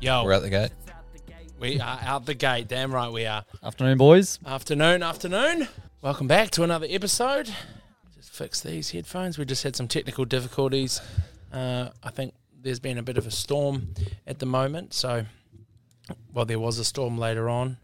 Yo, 0.00 0.24
We're 0.24 0.32
at 0.32 0.42
the 0.42 0.50
gate. 0.50 0.70
Shit's 0.72 0.88
out 0.88 1.12
the 1.12 1.18
gate. 1.30 1.50
we 1.58 1.80
are 1.80 1.98
out 2.02 2.26
the 2.26 2.34
gate. 2.34 2.68
Damn 2.68 2.92
right 2.92 3.10
we 3.10 3.26
are. 3.26 3.44
Afternoon, 3.62 3.98
boys. 3.98 4.38
Afternoon, 4.44 5.02
afternoon. 5.02 5.68
Welcome 6.00 6.26
back 6.26 6.50
to 6.52 6.62
another 6.62 6.86
episode. 6.88 7.50
Just 8.16 8.30
fix 8.30 8.60
these 8.60 8.90
headphones. 8.90 9.38
We 9.38 9.44
just 9.44 9.62
had 9.62 9.76
some 9.76 9.88
technical 9.88 10.24
difficulties. 10.24 11.00
Uh, 11.52 11.90
I 12.02 12.10
think 12.10 12.34
there's 12.60 12.80
been 12.80 12.98
a 12.98 13.02
bit 13.02 13.18
of 13.18 13.26
a 13.26 13.30
storm 13.30 13.94
at 14.26 14.38
the 14.38 14.46
moment. 14.46 14.94
So, 14.94 15.24
well, 16.32 16.44
there 16.44 16.58
was 16.58 16.78
a 16.78 16.84
storm 16.84 17.18
later 17.18 17.48
on. 17.48 17.76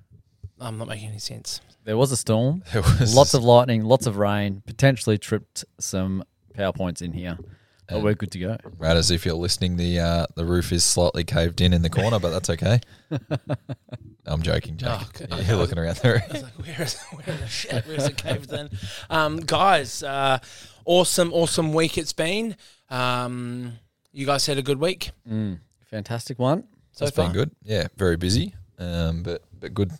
I'm 0.60 0.78
not 0.78 0.88
making 0.88 1.10
any 1.10 1.18
sense. 1.18 1.60
There 1.84 1.96
was 1.96 2.12
a 2.12 2.16
storm, 2.16 2.62
There 2.72 2.82
was 2.82 3.14
lots 3.14 3.34
of 3.34 3.42
lightning, 3.44 3.84
lots 3.84 4.06
of 4.06 4.16
rain, 4.18 4.62
potentially 4.66 5.16
tripped 5.18 5.64
some 5.80 6.24
PowerPoints 6.54 7.00
in 7.00 7.12
here. 7.12 7.38
But 7.88 7.96
Yeah. 7.96 8.02
we're 8.02 8.14
good 8.14 8.30
to 8.32 8.38
go. 8.38 8.56
right 8.78 8.96
as 8.96 9.10
if 9.10 9.24
you're 9.24 9.34
listening. 9.34 9.76
The 9.76 9.98
uh, 9.98 10.26
the 10.34 10.44
roof 10.44 10.72
is 10.72 10.84
slightly 10.84 11.24
caved 11.24 11.60
in 11.60 11.72
in 11.72 11.82
the 11.82 11.88
corner, 11.90 12.18
but 12.18 12.30
that's 12.30 12.50
okay. 12.50 12.80
I'm 14.26 14.42
joking, 14.42 14.76
Jake. 14.76 14.88
Oh, 14.90 15.08
okay. 15.22 15.44
You're 15.46 15.56
looking 15.56 15.78
around 15.78 15.96
there. 15.96 16.22
I 16.28 16.32
was 16.32 16.42
like, 16.42 16.52
where 16.58 16.82
is, 16.82 16.98
where 17.24 17.36
the 17.36 17.46
shit? 17.48 17.86
Where's 17.86 18.06
it 18.06 18.16
caved 18.18 18.52
in? 18.52 18.68
Um, 19.08 19.38
guys, 19.38 20.02
uh, 20.02 20.38
awesome, 20.84 21.32
awesome 21.32 21.72
week 21.72 21.96
it's 21.96 22.12
been. 22.12 22.56
Um, 22.90 23.72
you 24.12 24.26
guys 24.26 24.44
had 24.46 24.58
a 24.58 24.62
good 24.62 24.78
week 24.80 25.10
Mm, 25.30 25.60
fantastic 25.90 26.38
one. 26.38 26.64
so 26.92 27.06
It's 27.06 27.16
far. 27.16 27.26
been 27.26 27.32
good. 27.32 27.50
Yeah, 27.62 27.86
very 27.96 28.16
busy, 28.16 28.54
um, 28.78 29.22
but 29.22 29.42
but 29.58 29.72
good, 29.72 29.92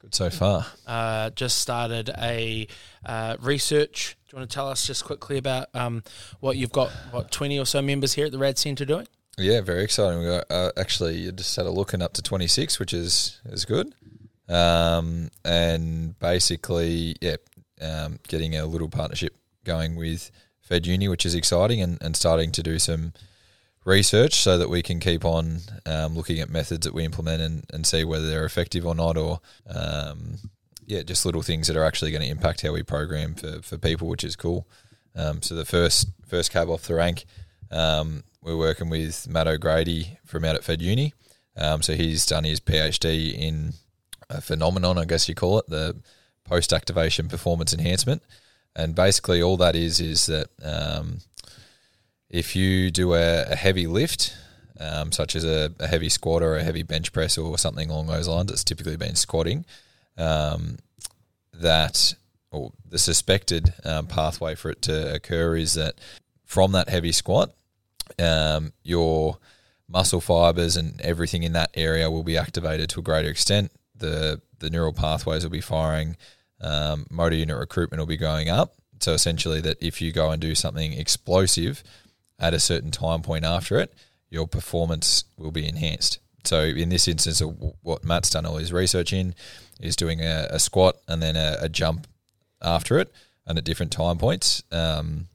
good 0.00 0.14
so 0.14 0.30
far. 0.30 0.66
uh, 0.86 1.30
just 1.30 1.58
started 1.58 2.10
a 2.18 2.66
uh, 3.04 3.36
research. 3.40 4.16
Do 4.28 4.36
you 4.36 4.38
want 4.40 4.50
to 4.50 4.54
tell 4.54 4.68
us 4.68 4.86
just 4.86 5.04
quickly 5.04 5.38
about 5.38 5.68
um, 5.74 6.02
what 6.40 6.56
you've 6.56 6.72
got? 6.72 6.90
What 7.10 7.30
twenty 7.30 7.58
or 7.58 7.66
so 7.66 7.82
members 7.82 8.14
here 8.14 8.26
at 8.26 8.32
the 8.32 8.38
Rad 8.38 8.58
Centre 8.58 8.84
doing? 8.84 9.06
Yeah, 9.38 9.60
very 9.60 9.84
exciting. 9.84 10.18
We 10.20 10.26
got 10.26 10.44
uh, 10.50 10.72
actually 10.76 11.18
you 11.18 11.32
just 11.32 11.54
had 11.56 11.66
a 11.66 11.70
look 11.70 11.92
and 11.92 12.02
up 12.02 12.12
to 12.14 12.22
26, 12.22 12.78
which 12.80 12.92
is 12.92 13.40
is 13.46 13.64
good. 13.64 13.94
Um, 14.48 15.30
and 15.44 16.18
basically, 16.18 17.14
yeah, 17.20 17.36
um, 17.80 18.18
getting 18.26 18.56
a 18.56 18.66
little 18.66 18.88
partnership 18.88 19.34
going 19.64 19.94
with 19.94 20.30
Fed 20.60 20.86
Uni, 20.86 21.06
which 21.08 21.24
is 21.24 21.34
exciting, 21.34 21.80
and, 21.80 21.98
and 22.02 22.16
starting 22.16 22.50
to 22.52 22.62
do 22.62 22.78
some 22.78 23.12
research 23.84 24.34
so 24.34 24.58
that 24.58 24.68
we 24.68 24.82
can 24.82 25.00
keep 25.00 25.24
on 25.24 25.60
um, 25.86 26.14
looking 26.14 26.40
at 26.40 26.50
methods 26.50 26.84
that 26.84 26.94
we 26.94 27.04
implement 27.04 27.40
and, 27.42 27.66
and 27.72 27.86
see 27.86 28.04
whether 28.04 28.28
they're 28.28 28.44
effective 28.44 28.86
or 28.86 28.94
not, 28.94 29.16
or 29.16 29.40
um, 29.68 30.38
yeah, 30.86 31.02
just 31.02 31.24
little 31.26 31.42
things 31.42 31.66
that 31.66 31.76
are 31.76 31.84
actually 31.84 32.10
going 32.10 32.22
to 32.22 32.28
impact 32.28 32.62
how 32.62 32.72
we 32.72 32.82
program 32.82 33.34
for, 33.34 33.62
for 33.62 33.78
people, 33.78 34.08
which 34.08 34.24
is 34.24 34.36
cool. 34.36 34.66
Um, 35.14 35.42
so 35.42 35.54
the 35.54 35.64
first 35.64 36.08
first 36.26 36.52
cab 36.52 36.68
off 36.68 36.82
the 36.82 36.94
rank, 36.94 37.24
um, 37.70 38.24
we're 38.42 38.56
working 38.56 38.88
with 38.88 39.28
Matt 39.28 39.48
O'Grady 39.48 40.18
from 40.24 40.44
out 40.44 40.54
at 40.54 40.64
Fed 40.64 40.82
Uni. 40.82 41.14
Um, 41.56 41.82
so 41.82 41.94
he's 41.94 42.24
done 42.24 42.44
his 42.44 42.60
PhD 42.60 43.34
in 43.36 43.72
a 44.30 44.40
phenomenon, 44.40 44.96
I 44.96 45.04
guess 45.04 45.28
you 45.28 45.34
call 45.34 45.58
it, 45.58 45.66
the 45.68 45.96
post 46.44 46.72
activation 46.72 47.28
performance 47.28 47.72
enhancement. 47.72 48.22
And 48.76 48.94
basically, 48.94 49.42
all 49.42 49.56
that 49.56 49.74
is 49.74 50.00
is 50.00 50.26
that 50.26 50.48
um, 50.62 51.18
if 52.30 52.54
you 52.54 52.90
do 52.90 53.14
a, 53.14 53.44
a 53.44 53.56
heavy 53.56 53.86
lift, 53.86 54.34
um, 54.80 55.12
such 55.12 55.34
as 55.34 55.44
a, 55.44 55.72
a 55.80 55.86
heavy 55.86 56.08
squat 56.08 56.42
or 56.42 56.56
a 56.56 56.62
heavy 56.62 56.82
bench 56.82 57.12
press 57.12 57.36
or 57.38 57.58
something 57.58 57.90
along 57.90 58.06
those 58.06 58.28
lines, 58.28 58.50
it's 58.50 58.64
typically 58.64 58.96
been 58.96 59.16
squatting. 59.16 59.64
Um, 60.16 60.78
that 61.52 62.14
or 62.50 62.72
the 62.88 62.98
suspected 62.98 63.74
um, 63.84 64.06
pathway 64.06 64.54
for 64.54 64.70
it 64.70 64.82
to 64.82 65.14
occur 65.14 65.56
is 65.56 65.74
that 65.74 65.94
from 66.44 66.72
that 66.72 66.88
heavy 66.88 67.12
squat, 67.12 67.52
um, 68.18 68.72
your 68.82 69.38
muscle 69.88 70.20
fibers 70.20 70.76
and 70.76 71.00
everything 71.00 71.42
in 71.42 71.52
that 71.52 71.70
area 71.74 72.10
will 72.10 72.22
be 72.22 72.36
activated 72.36 72.88
to 72.90 73.00
a 73.00 73.02
greater 73.02 73.28
extent. 73.28 73.72
The 73.96 74.40
the 74.60 74.70
neural 74.70 74.92
pathways 74.92 75.44
will 75.44 75.50
be 75.50 75.60
firing. 75.60 76.16
Um, 76.60 77.06
motor 77.10 77.36
unit 77.36 77.56
recruitment 77.56 78.00
will 78.00 78.06
be 78.06 78.16
going 78.16 78.48
up. 78.48 78.74
So 79.00 79.12
essentially, 79.12 79.60
that 79.60 79.76
if 79.80 80.00
you 80.00 80.10
go 80.10 80.30
and 80.30 80.40
do 80.40 80.54
something 80.54 80.92
explosive 80.92 81.84
at 82.38 82.54
a 82.54 82.60
certain 82.60 82.90
time 82.90 83.22
point 83.22 83.44
after 83.44 83.78
it, 83.78 83.92
your 84.30 84.46
performance 84.46 85.24
will 85.36 85.50
be 85.50 85.68
enhanced. 85.68 86.18
So 86.44 86.62
in 86.62 86.88
this 86.88 87.08
instance, 87.08 87.40
what 87.82 88.04
Matt's 88.04 88.30
done 88.30 88.46
all 88.46 88.56
his 88.56 88.72
research 88.72 89.12
in 89.12 89.34
is 89.80 89.96
doing 89.96 90.20
a, 90.20 90.48
a 90.50 90.58
squat 90.58 90.96
and 91.06 91.22
then 91.22 91.36
a, 91.36 91.56
a 91.60 91.68
jump 91.68 92.06
after 92.62 92.98
it 92.98 93.12
and 93.46 93.58
at 93.58 93.64
different 93.64 93.92
time 93.92 94.18
points. 94.18 94.62
Um, 94.70 95.28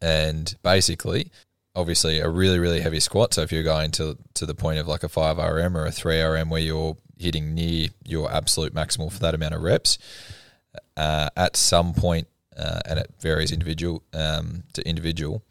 and 0.00 0.54
basically, 0.62 1.30
obviously, 1.74 2.20
a 2.20 2.28
really, 2.28 2.58
really 2.58 2.80
heavy 2.80 3.00
squat. 3.00 3.34
So 3.34 3.42
if 3.42 3.52
you're 3.52 3.62
going 3.62 3.90
to, 3.92 4.18
to 4.34 4.46
the 4.46 4.54
point 4.54 4.78
of 4.78 4.86
like 4.86 5.02
a 5.02 5.08
5RM 5.08 5.74
or 5.74 5.86
a 5.86 5.90
3RM 5.90 6.50
where 6.50 6.60
you're 6.60 6.96
hitting 7.18 7.54
near 7.54 7.88
your 8.04 8.30
absolute 8.30 8.74
maximal 8.74 9.10
for 9.10 9.20
that 9.20 9.34
amount 9.34 9.54
of 9.54 9.62
reps, 9.62 9.98
uh, 10.96 11.30
at 11.36 11.56
some 11.56 11.94
point, 11.94 12.28
uh, 12.56 12.80
and 12.84 12.98
it 12.98 13.10
varies 13.18 13.50
individual 13.50 14.02
um, 14.12 14.64
to 14.72 14.86
individual, 14.86 15.42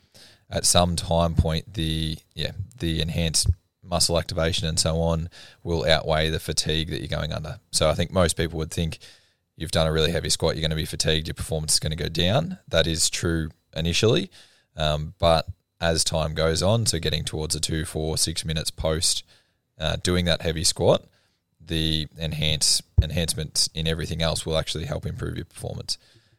at 0.53 0.65
some 0.65 0.95
time 0.95 1.33
point, 1.33 1.73
the 1.73 2.17
yeah 2.35 2.51
the 2.77 3.01
enhanced 3.01 3.49
muscle 3.83 4.17
activation 4.17 4.67
and 4.67 4.79
so 4.79 5.01
on 5.01 5.29
will 5.63 5.85
outweigh 5.85 6.29
the 6.29 6.39
fatigue 6.39 6.89
that 6.89 6.99
you're 6.99 7.07
going 7.19 7.33
under. 7.33 7.59
So 7.71 7.89
I 7.89 7.95
think 7.95 8.11
most 8.11 8.37
people 8.37 8.57
would 8.59 8.71
think 8.71 8.99
you've 9.57 9.71
done 9.71 9.87
a 9.87 9.91
really 9.91 10.11
heavy 10.11 10.29
squat, 10.29 10.55
you're 10.55 10.61
going 10.61 10.69
to 10.69 10.75
be 10.75 10.85
fatigued, 10.85 11.27
your 11.27 11.33
performance 11.33 11.73
is 11.73 11.79
going 11.79 11.91
to 11.91 12.01
go 12.01 12.07
down. 12.07 12.59
That 12.67 12.87
is 12.87 13.09
true 13.09 13.49
initially, 13.75 14.31
um, 14.77 15.15
but 15.19 15.47
as 15.81 16.03
time 16.03 16.33
goes 16.33 16.63
on, 16.63 16.85
so 16.85 16.97
getting 16.97 17.25
towards 17.25 17.55
a 17.55 17.59
two, 17.59 17.83
four, 17.83 18.17
six 18.17 18.45
minutes 18.45 18.71
post 18.71 19.23
uh, 19.77 19.97
doing 20.01 20.25
that 20.25 20.43
heavy 20.43 20.63
squat, 20.63 21.03
the 21.59 22.07
enhance 22.17 22.81
enhancements 23.01 23.69
in 23.73 23.87
everything 23.87 24.21
else 24.21 24.45
will 24.45 24.57
actually 24.57 24.85
help 24.85 25.05
improve 25.05 25.35
your 25.35 25.45
performance. 25.45 25.97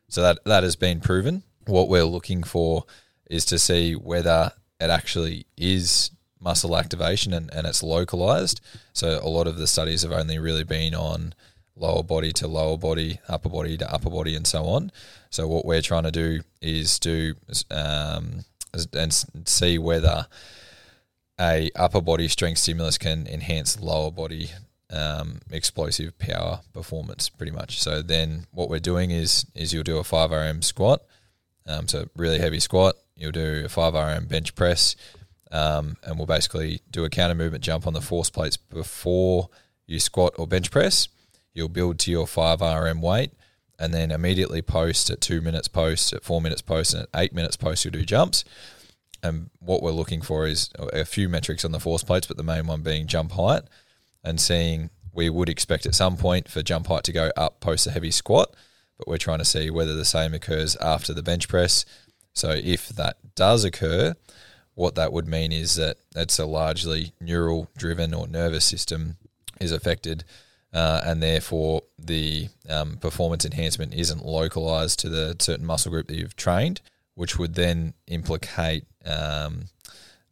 So 0.08 0.22
that 0.22 0.38
that 0.44 0.62
has 0.62 0.76
been 0.76 1.00
proven. 1.00 1.42
What 1.66 1.88
we're 1.88 2.04
looking 2.04 2.42
for 2.42 2.84
is 3.30 3.44
to 3.46 3.58
see 3.58 3.94
whether 3.94 4.52
it 4.80 4.90
actually 4.90 5.46
is 5.56 6.10
muscle 6.40 6.76
activation 6.76 7.32
and, 7.32 7.52
and 7.52 7.66
it's 7.66 7.82
localized. 7.82 8.60
So 8.92 9.18
a 9.22 9.28
lot 9.28 9.46
of 9.46 9.56
the 9.56 9.66
studies 9.66 10.02
have 10.02 10.12
only 10.12 10.38
really 10.38 10.64
been 10.64 10.94
on 10.94 11.34
lower 11.76 12.02
body 12.02 12.32
to 12.32 12.46
lower 12.46 12.76
body, 12.76 13.18
upper 13.28 13.48
body 13.48 13.76
to 13.78 13.92
upper 13.92 14.10
body, 14.10 14.36
and 14.36 14.46
so 14.46 14.64
on. 14.64 14.92
So 15.30 15.48
what 15.48 15.64
we're 15.64 15.82
trying 15.82 16.04
to 16.04 16.12
do 16.12 16.40
is 16.60 16.98
do 16.98 17.34
um, 17.70 18.44
and 18.92 19.24
see 19.46 19.78
whether 19.78 20.26
a 21.40 21.70
upper 21.74 22.00
body 22.00 22.28
strength 22.28 22.58
stimulus 22.58 22.98
can 22.98 23.26
enhance 23.26 23.80
lower 23.80 24.10
body 24.10 24.50
um, 24.90 25.40
explosive 25.50 26.16
power 26.18 26.60
performance 26.72 27.28
pretty 27.28 27.50
much. 27.50 27.80
So 27.80 28.02
then 28.02 28.46
what 28.52 28.68
we're 28.68 28.78
doing 28.78 29.10
is 29.10 29.46
is 29.54 29.72
you'll 29.72 29.82
do 29.82 29.98
a 29.98 30.02
5RM 30.02 30.62
squat, 30.62 31.02
um, 31.66 31.88
so 31.88 32.08
really 32.16 32.38
heavy 32.38 32.60
squat. 32.60 32.94
You'll 33.16 33.32
do 33.32 33.62
a 33.64 33.69
5RM 33.69 34.28
bench 34.28 34.54
press, 34.54 34.97
um, 35.50 35.97
and 36.02 36.16
we'll 36.16 36.26
basically 36.26 36.80
do 36.91 37.04
a 37.04 37.10
counter 37.10 37.34
movement 37.34 37.62
jump 37.62 37.86
on 37.86 37.92
the 37.92 38.00
force 38.00 38.30
plates 38.30 38.56
before 38.56 39.48
you 39.86 40.00
squat 40.00 40.34
or 40.36 40.47
bench 40.47 40.70
press. 40.70 41.08
You'll 41.52 41.69
build 41.69 41.98
to 42.00 42.10
your 42.10 42.26
5RM 42.26 43.00
weight, 43.00 43.32
and 43.78 43.94
then 43.94 44.10
immediately 44.10 44.62
post 44.62 45.10
at 45.10 45.20
two 45.20 45.41
minutes 45.41 45.69
post, 45.69 46.12
at 46.12 46.25
four 46.25 46.41
minutes 46.41 46.62
post, 46.62 46.94
and 46.94 47.02
at 47.04 47.08
eight 47.14 47.32
minutes 47.32 47.56
post, 47.56 47.84
you'll 47.84 47.92
do 47.92 48.04
jumps. 48.04 48.44
And 49.22 49.50
what 49.58 49.82
we're 49.82 49.92
looking 49.92 50.20
for 50.20 50.46
is 50.46 50.70
a 50.78 51.04
few 51.04 51.28
metrics 51.28 51.64
on 51.64 51.72
the 51.72 51.81
force 51.81 52.04
plates, 52.04 52.26
but 52.26 52.36
the 52.36 52.42
main 52.42 52.66
one 52.66 52.82
being 52.82 53.06
jump 53.06 53.32
height 53.32 53.62
and 54.22 54.41
seeing 54.41 54.91
we 55.12 55.31
would 55.31 55.48
expect 55.48 55.86
at 55.86 55.94
some 55.94 56.16
point 56.16 56.48
for 56.48 56.62
jump 56.62 56.88
height 56.88 57.04
to 57.04 57.12
go 57.12 57.31
up 57.36 57.60
post 57.60 57.86
a 57.86 57.91
heavy 57.91 58.10
squat, 58.10 58.54
but 58.98 59.06
we're 59.06 59.16
trying 59.16 59.38
to 59.38 59.44
see 59.44 59.70
whether 59.70 59.94
the 59.94 60.04
same 60.04 60.34
occurs 60.34 60.76
after 60.76 61.14
the 61.14 61.22
bench 61.22 61.48
press. 61.48 61.84
So 62.34 62.50
if 62.50 62.88
that 62.90 63.16
does 63.34 63.64
occur, 63.64 64.14
what 64.75 64.96
that 64.96 65.12
would 65.12 65.28
mean 65.28 65.52
is 65.52 65.76
that 65.76 65.98
it's 66.16 66.38
a 66.38 66.46
largely 66.46 67.12
neural 67.20 67.70
driven 67.76 68.12
or 68.12 68.26
nervous 68.26 68.64
system 68.64 69.16
is 69.60 69.70
affected, 69.70 70.25
uh, 70.72 71.00
and 71.04 71.22
therefore 71.22 71.82
the 71.96 72.48
um, 72.69 72.96
performance 72.96 73.44
enhancement 73.44 73.94
isn't 73.94 74.26
localized 74.26 74.98
to 75.00 75.08
the 75.08 75.36
certain 75.38 75.64
muscle 75.64 75.92
group 75.92 76.08
that 76.08 76.16
you've 76.16 76.34
trained, 76.34 76.81
which 77.14 77.38
would 77.38 77.54
then 77.54 77.94
implicate, 78.08 78.84
um, 79.06 79.66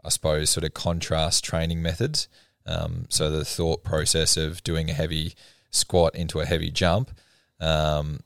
I 0.04 0.08
suppose, 0.08 0.50
sort 0.50 0.64
of 0.64 0.74
contrast 0.74 1.44
training 1.44 1.80
methods. 1.80 2.28
Um, 2.66 3.06
so 3.08 3.30
the 3.30 3.44
thought 3.44 3.84
process 3.84 4.36
of 4.36 4.62
doing 4.64 4.90
a 4.90 4.94
heavy 4.94 5.34
squat 5.70 6.16
into 6.16 6.40
a 6.40 6.46
heavy 6.46 6.70
jump, 6.72 7.12
um, 7.60 8.20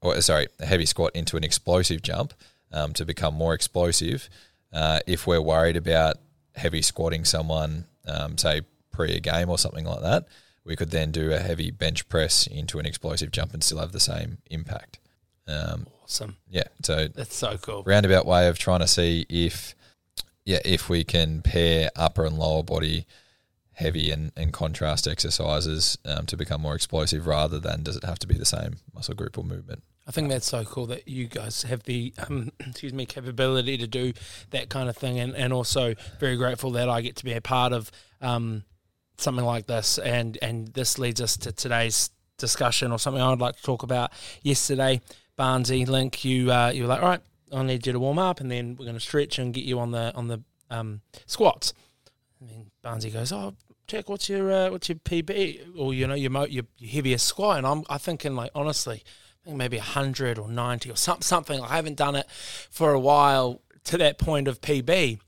or 0.00 0.18
sorry, 0.22 0.48
a 0.58 0.66
heavy 0.66 0.86
squat 0.86 1.12
into 1.14 1.36
an 1.36 1.44
explosive 1.44 2.00
jump 2.00 2.32
um, 2.72 2.92
to 2.94 3.04
become 3.04 3.34
more 3.34 3.54
explosive. 3.54 4.28
Uh, 4.72 5.00
if 5.06 5.26
we're 5.26 5.40
worried 5.40 5.76
about 5.76 6.16
heavy 6.54 6.82
squatting 6.82 7.24
someone, 7.24 7.86
um, 8.06 8.36
say 8.38 8.62
pre 8.90 9.14
a 9.14 9.20
game 9.20 9.48
or 9.48 9.58
something 9.58 9.84
like 9.84 10.00
that, 10.02 10.26
we 10.64 10.76
could 10.76 10.90
then 10.90 11.10
do 11.10 11.32
a 11.32 11.38
heavy 11.38 11.70
bench 11.70 12.08
press 12.08 12.46
into 12.46 12.78
an 12.78 12.86
explosive 12.86 13.30
jump 13.30 13.54
and 13.54 13.62
still 13.64 13.78
have 13.78 13.92
the 13.92 14.00
same 14.00 14.38
impact. 14.50 14.98
Um, 15.46 15.86
Awesome. 16.04 16.36
yeah, 16.48 16.64
so 16.82 17.08
That's 17.08 17.34
so 17.36 17.56
cool. 17.58 17.82
roundabout 17.84 18.24
way 18.26 18.48
of 18.48 18.58
trying 18.58 18.80
to 18.80 18.86
see 18.86 19.24
if 19.28 19.74
yeah, 20.44 20.60
if 20.64 20.88
we 20.88 21.04
can 21.04 21.42
pair 21.42 21.90
upper 21.94 22.24
and 22.24 22.38
lower 22.38 22.62
body 22.62 23.06
heavy 23.72 24.10
and, 24.10 24.32
and 24.34 24.52
contrast 24.52 25.06
exercises 25.06 25.98
um, 26.06 26.24
to 26.26 26.36
become 26.36 26.60
more 26.62 26.74
explosive 26.74 27.26
rather 27.26 27.58
than 27.58 27.82
does 27.82 27.96
it 27.96 28.04
have 28.04 28.18
to 28.18 28.26
be 28.26 28.34
the 28.36 28.46
same 28.46 28.76
muscle 28.94 29.14
group 29.14 29.36
or 29.38 29.44
movement? 29.44 29.82
I 30.08 30.10
think 30.10 30.30
that's 30.30 30.46
so 30.46 30.64
cool 30.64 30.86
that 30.86 31.06
you 31.06 31.26
guys 31.26 31.62
have 31.64 31.82
the 31.82 32.14
um, 32.26 32.50
excuse 32.60 32.94
me 32.94 33.04
capability 33.04 33.76
to 33.76 33.86
do 33.86 34.14
that 34.50 34.70
kind 34.70 34.88
of 34.88 34.96
thing, 34.96 35.18
and, 35.18 35.36
and 35.36 35.52
also 35.52 35.94
very 36.18 36.36
grateful 36.36 36.70
that 36.72 36.88
I 36.88 37.02
get 37.02 37.16
to 37.16 37.24
be 37.24 37.34
a 37.34 37.42
part 37.42 37.74
of 37.74 37.90
um, 38.22 38.64
something 39.18 39.44
like 39.44 39.66
this. 39.66 39.98
And 39.98 40.38
and 40.40 40.68
this 40.68 40.98
leads 40.98 41.20
us 41.20 41.36
to 41.38 41.52
today's 41.52 42.08
discussion 42.38 42.90
or 42.90 42.98
something 42.98 43.20
I 43.20 43.28
would 43.28 43.40
like 43.40 43.56
to 43.56 43.62
talk 43.62 43.82
about. 43.82 44.12
Yesterday, 44.42 45.02
Barnsey 45.38 45.86
Linc, 45.86 46.24
you 46.24 46.50
uh, 46.50 46.70
you 46.70 46.84
were 46.84 46.88
like, 46.88 47.02
all 47.02 47.08
right, 47.10 47.20
I 47.52 47.62
need 47.62 47.86
you 47.86 47.92
to 47.92 48.00
warm 48.00 48.18
up, 48.18 48.40
and 48.40 48.50
then 48.50 48.76
we're 48.78 48.86
going 48.86 48.96
to 48.96 49.00
stretch 49.00 49.38
and 49.38 49.52
get 49.52 49.64
you 49.64 49.78
on 49.78 49.90
the 49.90 50.14
on 50.14 50.28
the 50.28 50.42
um, 50.70 51.02
squats. 51.26 51.74
And 52.40 52.48
then 52.48 52.70
Barnsey 52.82 53.12
goes, 53.12 53.30
oh. 53.30 53.54
Jack, 53.86 54.10
what's 54.10 54.28
your 54.28 54.52
uh, 54.52 54.70
what's 54.70 54.90
your 54.90 54.96
PB 54.96 55.78
or 55.78 55.94
you 55.94 56.06
know 56.06 56.14
your 56.14 56.30
mo- 56.30 56.44
your, 56.44 56.64
your 56.76 56.90
heaviest 56.90 57.26
squat? 57.26 57.56
And 57.56 57.66
I'm 57.66 57.84
I 57.88 57.96
thinking 57.96 58.36
like 58.36 58.50
honestly, 58.54 59.02
maybe 59.56 59.76
100 59.76 60.38
or 60.38 60.48
90 60.48 60.90
or 60.90 60.96
some, 60.96 61.22
something. 61.22 61.60
I 61.60 61.76
haven't 61.76 61.96
done 61.96 62.16
it 62.16 62.28
for 62.30 62.92
a 62.92 63.00
while 63.00 63.62
to 63.84 63.98
that 63.98 64.18
point 64.18 64.48
of 64.48 64.60
PB. 64.60 65.18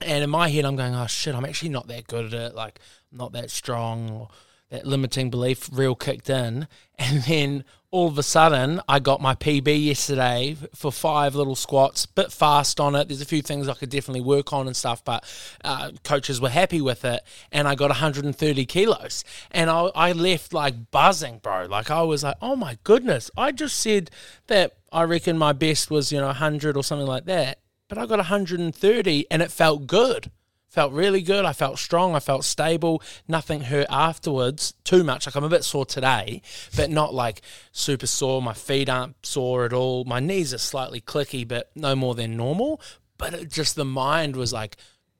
And 0.00 0.24
in 0.24 0.30
my 0.30 0.48
head, 0.48 0.64
I'm 0.64 0.76
going, 0.76 0.94
oh 0.94 1.06
shit, 1.06 1.34
I'm 1.34 1.44
actually 1.44 1.70
not 1.70 1.88
that 1.88 2.06
good 2.06 2.26
at 2.26 2.32
it. 2.32 2.54
Like, 2.54 2.78
not 3.10 3.32
that 3.32 3.50
strong. 3.50 4.10
Or 4.10 4.28
that 4.70 4.86
limiting 4.86 5.30
belief 5.30 5.68
real 5.72 5.94
kicked 5.94 6.30
in. 6.30 6.68
And 7.00 7.22
then 7.22 7.64
all 7.90 8.08
of 8.08 8.18
a 8.18 8.22
sudden, 8.22 8.82
I 8.86 8.98
got 8.98 9.22
my 9.22 9.34
PB 9.34 9.86
yesterday 9.86 10.56
for 10.74 10.92
five 10.92 11.34
little 11.34 11.54
squats, 11.54 12.04
bit 12.04 12.30
fast 12.30 12.80
on 12.80 12.94
it. 12.94 13.08
There's 13.08 13.22
a 13.22 13.26
few 13.26 13.40
things 13.40 13.66
I 13.66 13.74
could 13.74 13.88
definitely 13.88 14.20
work 14.20 14.52
on 14.52 14.66
and 14.66 14.76
stuff, 14.76 15.02
but 15.02 15.24
uh, 15.64 15.92
coaches 16.04 16.38
were 16.38 16.50
happy 16.50 16.82
with 16.82 17.06
it. 17.06 17.22
And 17.50 17.66
I 17.66 17.74
got 17.74 17.88
130 17.88 18.66
kilos. 18.66 19.24
And 19.50 19.70
I, 19.70 19.90
I 19.94 20.12
left 20.12 20.52
like 20.52 20.90
buzzing, 20.90 21.38
bro. 21.38 21.64
Like, 21.64 21.90
I 21.90 22.02
was 22.02 22.24
like, 22.24 22.36
oh 22.42 22.56
my 22.56 22.76
goodness. 22.84 23.30
I 23.38 23.52
just 23.52 23.78
said 23.78 24.10
that 24.48 24.76
I 24.92 25.04
reckon 25.04 25.38
my 25.38 25.54
best 25.54 25.90
was, 25.90 26.12
you 26.12 26.18
know, 26.18 26.26
100 26.26 26.76
or 26.76 26.84
something 26.84 27.06
like 27.06 27.24
that. 27.24 27.60
But 27.88 27.96
I 27.96 28.04
got 28.04 28.18
130 28.18 29.26
and 29.30 29.42
it 29.42 29.50
felt 29.50 29.86
good 29.86 30.30
felt 30.68 30.92
really 30.92 31.22
good. 31.22 31.44
I 31.44 31.52
felt 31.52 31.78
strong. 31.78 32.14
I 32.14 32.20
felt 32.20 32.44
stable. 32.44 33.02
Nothing 33.26 33.62
hurt 33.62 33.86
afterwards 33.90 34.74
too 34.84 35.02
much. 35.02 35.26
Like 35.26 35.34
I'm 35.34 35.44
a 35.44 35.48
bit 35.48 35.64
sore 35.64 35.86
today, 35.86 36.42
but 36.76 36.90
not 36.90 37.14
like 37.14 37.42
super 37.72 38.06
sore. 38.06 38.40
My 38.42 38.52
feet 38.52 38.88
aren't 38.88 39.24
sore 39.24 39.64
at 39.64 39.72
all. 39.72 40.04
My 40.04 40.20
knees 40.20 40.54
are 40.54 40.58
slightly 40.58 41.00
clicky, 41.00 41.46
but 41.46 41.70
no 41.74 41.96
more 41.96 42.14
than 42.14 42.36
normal. 42.36 42.80
But 43.16 43.34
it 43.34 43.50
just 43.50 43.76
the 43.76 43.84
mind 43.84 44.36
was 44.36 44.52
like 44.52 44.76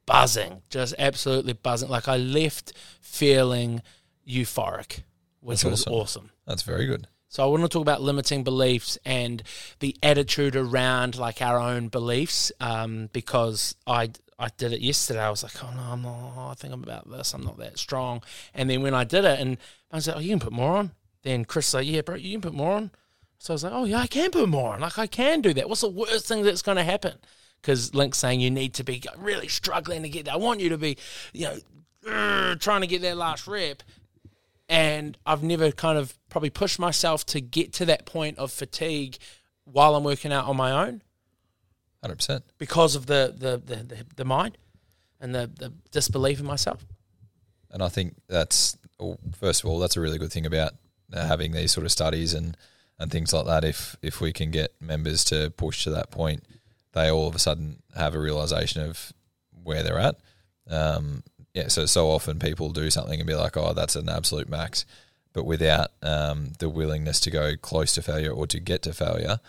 buzzing, 0.06 0.62
just 0.70 0.94
absolutely 0.98 1.54
buzzing. 1.54 1.88
Like 1.88 2.08
I 2.08 2.16
left 2.16 2.72
feeling 3.00 3.82
euphoric, 4.26 5.02
which 5.40 5.62
That's 5.62 5.70
was 5.70 5.86
awesome. 5.86 5.94
awesome. 5.94 6.30
That's 6.46 6.62
very 6.62 6.86
good. 6.86 7.08
So 7.30 7.42
I 7.42 7.46
want 7.46 7.62
to 7.62 7.68
talk 7.68 7.82
about 7.82 8.00
limiting 8.00 8.42
beliefs 8.42 8.96
and 9.04 9.42
the 9.80 9.96
attitude 10.02 10.56
around 10.56 11.18
like 11.18 11.42
our 11.42 11.58
own 11.58 11.88
beliefs, 11.88 12.52
um, 12.58 13.10
because 13.12 13.74
I 13.86 14.10
I 14.38 14.48
did 14.56 14.72
it 14.72 14.80
yesterday. 14.80 15.20
I 15.20 15.30
was 15.30 15.42
like, 15.42 15.62
oh 15.64 15.70
no, 15.74 15.82
I'm 15.82 16.02
not. 16.02 16.50
I 16.50 16.54
think 16.54 16.72
I'm 16.72 16.84
about 16.84 17.10
this. 17.10 17.34
I'm 17.34 17.44
not 17.44 17.58
that 17.58 17.78
strong. 17.78 18.22
And 18.54 18.70
then 18.70 18.82
when 18.82 18.94
I 18.94 19.04
did 19.04 19.24
it, 19.24 19.40
and 19.40 19.58
I 19.90 19.96
was 19.96 20.06
like, 20.06 20.16
oh, 20.16 20.20
you 20.20 20.30
can 20.30 20.40
put 20.40 20.52
more 20.52 20.76
on. 20.76 20.92
Then 21.22 21.44
Chris 21.44 21.74
like, 21.74 21.86
yeah, 21.86 22.02
bro, 22.02 22.14
you 22.14 22.32
can 22.32 22.40
put 22.40 22.54
more 22.54 22.72
on. 22.72 22.90
So 23.38 23.52
I 23.52 23.54
was 23.54 23.64
like, 23.64 23.72
oh 23.72 23.84
yeah, 23.84 24.00
I 24.00 24.06
can 24.06 24.30
put 24.30 24.48
more 24.48 24.74
on. 24.74 24.80
Like 24.80 24.98
I 24.98 25.06
can 25.06 25.40
do 25.40 25.52
that. 25.54 25.68
What's 25.68 25.80
the 25.80 25.88
worst 25.88 26.26
thing 26.26 26.42
that's 26.42 26.62
going 26.62 26.76
to 26.76 26.84
happen? 26.84 27.14
Because 27.60 27.94
Linc's 27.94 28.18
saying 28.18 28.40
you 28.40 28.50
need 28.50 28.74
to 28.74 28.84
be 28.84 29.02
really 29.16 29.48
struggling 29.48 30.02
to 30.02 30.08
get 30.08 30.26
that. 30.26 30.34
I 30.34 30.36
want 30.36 30.60
you 30.60 30.68
to 30.68 30.78
be, 30.78 30.96
you 31.32 31.48
know, 32.04 32.54
trying 32.56 32.82
to 32.82 32.86
get 32.86 33.02
that 33.02 33.16
last 33.16 33.46
rep 33.46 33.82
and 34.68 35.16
I've 35.24 35.42
never 35.42 35.72
kind 35.72 35.98
of 35.98 36.16
probably 36.28 36.50
pushed 36.50 36.78
myself 36.78 37.24
to 37.26 37.40
get 37.40 37.72
to 37.74 37.86
that 37.86 38.06
point 38.06 38.38
of 38.38 38.52
fatigue 38.52 39.16
while 39.64 39.96
I'm 39.96 40.04
working 40.04 40.32
out 40.32 40.46
on 40.46 40.56
my 40.56 40.86
own 40.86 41.02
Hundred 42.02 42.16
percent. 42.16 42.44
because 42.58 42.94
of 42.94 43.06
the 43.06 43.34
the 43.36 43.56
the, 43.58 43.82
the, 43.82 44.04
the 44.16 44.24
mind 44.24 44.56
and 45.20 45.34
the, 45.34 45.50
the 45.58 45.72
disbelief 45.90 46.38
in 46.40 46.46
myself. 46.46 46.86
And 47.70 47.82
I 47.82 47.88
think 47.88 48.14
that's 48.28 48.76
well, 48.98 49.18
first 49.38 49.62
of 49.64 49.70
all, 49.70 49.78
that's 49.78 49.96
a 49.96 50.00
really 50.00 50.18
good 50.18 50.32
thing 50.32 50.46
about 50.46 50.72
uh, 51.12 51.26
having 51.26 51.52
these 51.52 51.72
sort 51.72 51.84
of 51.84 51.92
studies 51.92 52.34
and, 52.34 52.56
and 52.98 53.10
things 53.10 53.32
like 53.32 53.46
that. 53.46 53.64
If 53.64 53.96
if 54.02 54.20
we 54.20 54.32
can 54.32 54.50
get 54.50 54.72
members 54.80 55.24
to 55.24 55.50
push 55.50 55.84
to 55.84 55.90
that 55.90 56.10
point, 56.10 56.44
they 56.92 57.10
all 57.10 57.28
of 57.28 57.34
a 57.34 57.38
sudden 57.38 57.82
have 57.96 58.14
a 58.14 58.18
realization 58.20 58.82
of 58.82 59.12
where 59.62 59.82
they're 59.82 59.98
at. 59.98 60.16
Um, 60.70 61.22
yeah, 61.54 61.68
so 61.68 61.86
so 61.86 62.08
often 62.10 62.38
people 62.38 62.70
do 62.70 62.90
something 62.90 63.18
and 63.18 63.26
be 63.26 63.34
like, 63.34 63.56
"Oh, 63.56 63.72
that's 63.72 63.96
an 63.96 64.08
absolute 64.08 64.48
max," 64.48 64.84
but 65.32 65.44
without 65.44 65.90
um, 66.02 66.52
the 66.58 66.68
willingness 66.68 67.20
to 67.20 67.30
go 67.30 67.56
close 67.56 67.92
to 67.94 68.02
failure 68.02 68.30
or 68.30 68.46
to 68.46 68.60
get 68.60 68.82
to 68.82 68.92
failure, 68.92 69.40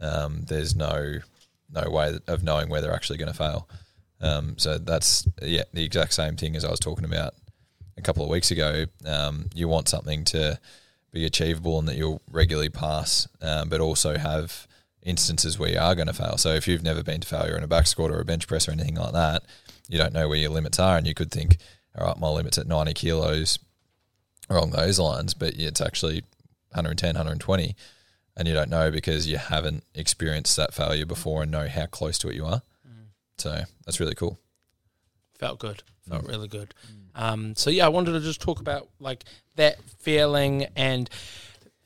um, 0.00 0.44
there's 0.46 0.74
no 0.74 1.18
no 1.70 1.90
way 1.90 2.18
of 2.26 2.42
knowing 2.42 2.68
where 2.68 2.80
they're 2.80 2.94
actually 2.94 3.18
going 3.18 3.32
to 3.32 3.36
fail. 3.36 3.68
Um, 4.20 4.58
so 4.58 4.78
that's 4.78 5.28
yeah 5.42 5.62
the 5.72 5.84
exact 5.84 6.12
same 6.12 6.36
thing 6.36 6.56
as 6.56 6.64
I 6.64 6.70
was 6.70 6.80
talking 6.80 7.04
about 7.04 7.34
a 7.96 8.02
couple 8.02 8.24
of 8.24 8.30
weeks 8.30 8.50
ago. 8.50 8.86
Um, 9.06 9.50
you 9.54 9.68
want 9.68 9.88
something 9.88 10.24
to 10.26 10.58
be 11.12 11.24
achievable 11.24 11.78
and 11.78 11.88
that 11.88 11.96
you'll 11.96 12.22
regularly 12.30 12.68
pass, 12.68 13.28
um, 13.42 13.68
but 13.68 13.80
also 13.80 14.18
have 14.18 14.66
instances 15.02 15.58
where 15.58 15.70
you 15.70 15.78
are 15.78 15.94
going 15.94 16.06
to 16.06 16.12
fail. 16.12 16.36
So 16.36 16.50
if 16.50 16.68
you've 16.68 16.82
never 16.82 17.02
been 17.02 17.20
to 17.20 17.28
failure 17.28 17.56
in 17.56 17.64
a 17.64 17.68
back 17.68 17.86
squat 17.86 18.10
or 18.10 18.20
a 18.20 18.24
bench 18.24 18.46
press 18.46 18.68
or 18.68 18.72
anything 18.72 18.96
like 18.96 19.12
that, 19.12 19.44
you 19.88 19.98
don't 19.98 20.12
know 20.12 20.28
where 20.28 20.38
your 20.38 20.50
limits 20.50 20.78
are, 20.78 20.98
and 20.98 21.06
you 21.06 21.14
could 21.14 21.30
think, 21.30 21.56
all 21.96 22.06
right, 22.06 22.18
my 22.18 22.28
limit's 22.28 22.58
at 22.58 22.66
90 22.66 22.92
kilos 22.94 23.58
along 24.50 24.70
those 24.70 24.98
lines, 24.98 25.34
but 25.34 25.54
it's 25.54 25.80
actually 25.80 26.22
110, 26.70 27.14
120, 27.14 27.74
and 28.38 28.46
you 28.46 28.54
don't 28.54 28.70
know 28.70 28.90
because 28.90 29.26
you 29.26 29.36
haven't 29.36 29.82
experienced 29.94 30.56
that 30.56 30.72
failure 30.72 31.04
before 31.04 31.42
and 31.42 31.50
know 31.50 31.68
how 31.68 31.86
close 31.86 32.16
to 32.18 32.28
it 32.28 32.36
you 32.36 32.46
are. 32.46 32.62
So 33.36 33.64
that's 33.84 34.00
really 34.00 34.14
cool. 34.14 34.38
Felt 35.38 35.58
good. 35.58 35.82
Felt 36.08 36.24
really 36.26 36.48
good. 36.48 36.72
Um, 37.14 37.54
so 37.56 37.68
yeah, 37.68 37.86
I 37.86 37.88
wanted 37.88 38.12
to 38.12 38.20
just 38.20 38.40
talk 38.40 38.60
about 38.60 38.88
like 39.00 39.24
that 39.56 39.78
feeling 39.98 40.66
and 40.76 41.10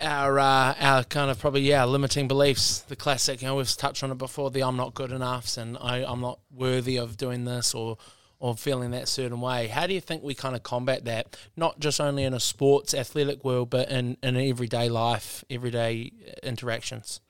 our 0.01 0.39
uh, 0.39 0.75
our 0.79 1.05
kind 1.05 1.31
of 1.31 1.39
probably 1.39 1.63
yeah 1.63 1.85
limiting 1.85 2.29
beliefs. 2.29 2.81
The 2.81 2.97
classic, 2.97 3.41
you 3.41 3.49
know, 3.49 3.57
we've 3.57 3.77
touched 3.77 4.03
on 4.03 4.11
it 4.11 4.19
before. 4.19 4.51
The 4.51 4.63
I'm 4.63 4.77
not 4.77 4.95
good 4.95 5.11
enough 5.11 5.57
and 5.57 5.79
I, 5.81 6.05
I'm 6.05 6.21
not 6.21 6.39
worthy 6.55 6.99
of 6.99 7.17
doing 7.17 7.45
this 7.45 7.75
or 7.75 7.97
or 8.43 8.57
feeling 8.57 8.91
that 8.91 9.07
certain 9.07 9.41
way. 9.41 9.69
How 9.69 9.87
do 9.87 9.95
you 9.95 10.01
think 10.01 10.25
we 10.25 10.35
kind 10.35 10.57
of 10.57 10.65
combat 10.65 11.05
that? 11.05 11.37
Not 11.57 11.79
just 11.79 12.01
only 12.01 12.25
in 12.25 12.35
a 12.35 12.41
sports 12.41 12.93
athletic 12.93 13.45
world, 13.45 13.71
but 13.71 13.89
in 13.89 14.17
in 14.21 14.37
everyday 14.37 14.89
life, 14.89 15.45
everyday 15.49 16.11
interactions. 16.43 17.21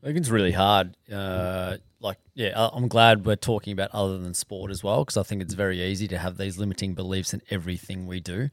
I 0.00 0.06
think 0.06 0.18
it's 0.18 0.28
really 0.28 0.52
hard. 0.52 0.96
Uh, 1.12 1.78
like, 1.98 2.18
yeah, 2.34 2.52
I'm 2.72 2.86
glad 2.86 3.26
we're 3.26 3.36
talking 3.36 3.72
about 3.72 3.90
other 3.92 4.16
than 4.18 4.32
sport 4.32 4.70
as 4.70 4.84
well, 4.84 5.04
because 5.04 5.16
I 5.16 5.24
think 5.24 5.42
it's 5.42 5.54
very 5.54 5.82
easy 5.82 6.06
to 6.08 6.18
have 6.18 6.36
these 6.36 6.56
limiting 6.56 6.94
beliefs 6.94 7.34
in 7.34 7.42
everything 7.50 8.06
we 8.06 8.20
do. 8.20 8.48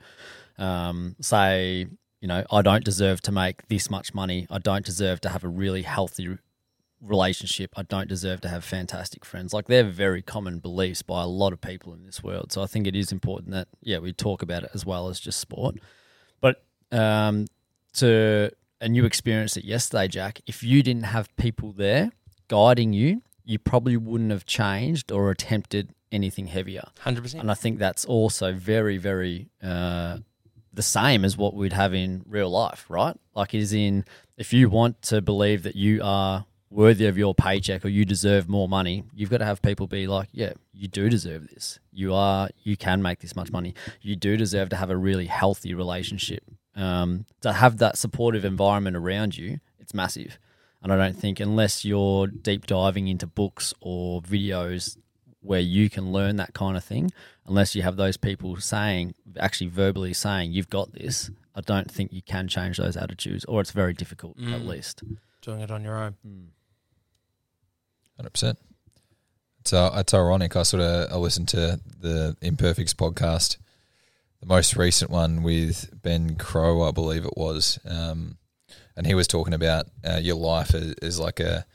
Um, 0.58 1.16
say, 1.22 1.86
you 2.20 2.28
know, 2.28 2.44
I 2.50 2.64
don't 2.64 2.84
deserve 2.84 3.22
to 3.24 3.32
make 3.32 3.68
this 3.68 3.92
much 3.92 4.14
money. 4.14 4.48
I 4.50 4.58
don't 4.58 4.86
deserve 4.86 5.22
to 5.22 5.30
have 5.30 5.44
a 5.44 5.50
really 5.50 5.84
healthy 5.84 6.38
relationship. 7.02 7.74
I 7.76 7.84
don't 7.84 8.08
deserve 8.08 8.42
to 8.42 8.50
have 8.50 8.64
fantastic 8.64 9.26
friends. 9.26 9.54
Like, 9.54 9.68
they're 9.68 9.84
very 9.84 10.22
common 10.22 10.60
beliefs 10.60 11.02
by 11.02 11.24
a 11.24 11.28
lot 11.28 11.52
of 11.54 11.62
people 11.62 11.94
in 11.94 12.06
this 12.06 12.24
world. 12.24 12.52
So 12.52 12.62
I 12.62 12.68
think 12.68 12.88
it 12.88 12.96
is 12.96 13.12
important 13.12 13.52
that, 13.52 13.68
yeah, 13.82 13.98
we 13.98 14.14
talk 14.14 14.42
about 14.42 14.64
it 14.64 14.72
as 14.74 14.86
well 14.86 15.08
as 15.08 15.20
just 15.20 15.40
sport. 15.40 15.76
But 16.40 16.64
um, 16.92 17.48
to 17.94 18.52
and 18.80 18.96
you 18.96 19.06
experienced 19.06 19.58
it 19.58 19.64
yesterday, 19.64 20.08
Jack. 20.08 20.42
If 20.48 20.64
you 20.64 20.82
didn't 20.82 21.04
have 21.04 21.34
people 21.36 21.72
there 21.72 22.12
guiding 22.48 22.94
you, 22.94 23.22
you 23.46 23.60
probably 23.60 23.96
wouldn't 23.96 24.32
have 24.32 24.46
changed 24.46 25.12
or 25.12 25.30
attempted 25.30 25.94
anything 26.12 26.48
heavier. 26.48 26.84
Hundred 27.00 27.22
percent. 27.22 27.42
And 27.42 27.52
I 27.52 27.54
think 27.54 27.80
that's 27.80 28.06
also 28.06 28.54
very, 28.54 28.98
very 28.98 29.50
uh, 29.64 30.18
the 30.74 30.82
same 30.82 31.24
as 31.24 31.38
what 31.38 31.54
we'd 31.54 31.74
have 31.74 31.94
in 31.94 32.24
real 32.28 32.50
life, 32.50 32.86
right? 32.90 33.16
Like, 33.36 33.54
is 33.54 33.72
in 33.72 34.04
if 34.38 34.52
you 34.52 34.70
want 34.70 35.02
to 35.04 35.22
believe 35.22 35.64
that 35.64 35.76
you 35.76 36.02
are 36.04 36.46
worthy 36.72 37.06
of 37.06 37.18
your 37.18 37.36
paycheck 37.36 37.84
or 37.86 37.90
you 37.90 38.06
deserve 38.06 38.48
more 38.50 38.68
money, 38.68 39.04
you've 39.14 39.30
got 39.30 39.40
to 39.40 39.46
have 39.46 39.62
people 39.62 39.86
be 39.88 40.08
like, 40.08 40.30
yeah, 40.32 40.54
you 40.74 40.88
do 40.88 41.10
deserve 41.10 41.50
this. 41.50 41.80
You 41.92 42.14
are, 42.14 42.50
you 42.64 42.78
can 42.78 43.02
make 43.02 43.20
this 43.20 43.36
much 43.36 43.52
money. 43.52 43.76
You 44.02 44.16
do 44.16 44.38
deserve 44.38 44.70
to 44.70 44.78
have 44.78 44.90
a 44.90 44.96
really 44.98 45.26
healthy 45.28 45.74
relationship. 45.74 46.44
Um, 46.76 47.26
to 47.42 47.52
have 47.52 47.78
that 47.80 47.98
supportive 47.98 48.46
environment 48.46 48.96
around 48.96 49.38
you, 49.38 49.60
it's 49.80 49.94
massive. 49.94 50.40
And 50.82 50.92
I 50.94 50.98
don't 50.98 51.18
think 51.20 51.40
unless 51.42 51.84
you're 51.84 52.28
deep 52.28 52.66
diving 52.66 53.08
into 53.10 53.28
books 53.28 53.74
or 53.82 54.22
videos 54.22 54.98
where 55.42 55.60
you 55.60 55.90
can 55.90 56.12
learn 56.14 56.38
that 56.38 56.54
kind 56.54 56.78
of 56.78 56.84
thing, 56.84 57.12
unless 57.46 57.76
you 57.76 57.82
have 57.82 57.98
those 57.98 58.16
people 58.16 58.56
saying, 58.56 59.14
actually 59.38 59.70
verbally 59.70 60.14
saying, 60.14 60.54
you've 60.54 60.70
got 60.70 60.94
this, 60.94 61.30
I 61.54 61.62
don't 61.62 61.92
think 61.92 62.14
you 62.14 62.22
can 62.22 62.48
change 62.48 62.78
those 62.78 62.96
attitudes, 62.96 63.44
or 63.46 63.60
it's 63.60 63.72
very 63.72 63.94
difficult 63.94 64.38
at 64.40 64.62
Mm. 64.62 64.68
least. 64.68 65.04
Doing 65.42 65.60
it 65.60 65.70
on 65.72 65.84
your 65.84 65.98
own. 66.02 66.16
Hundred 68.18 68.32
percent. 68.32 68.60
It's 69.62 69.74
uh, 69.74 69.92
it's 69.96 70.14
ironic. 70.14 70.56
I 70.56 70.64
sort 70.64 70.82
of 70.82 71.12
I 71.12 71.16
listened 71.18 71.48
to 71.50 71.80
the 72.00 72.36
Imperfects 72.42 72.94
podcast, 72.94 73.58
the 74.40 74.48
most 74.48 74.76
recent 74.76 75.12
one 75.12 75.44
with 75.44 75.90
Ben 76.02 76.36
Crowe, 76.36 76.82
I 76.82 76.92
believe 76.92 77.26
it 77.26 77.38
was, 77.38 77.80
um, 77.86 78.38
and 78.96 79.06
he 79.06 79.14
was 79.14 79.28
talking 79.28 79.54
about 79.54 79.86
uh, 80.04 80.20
your 80.22 80.36
life 80.36 80.74
is, 80.74 80.94
is 81.02 81.20
like 81.20 81.40
a 81.40 81.66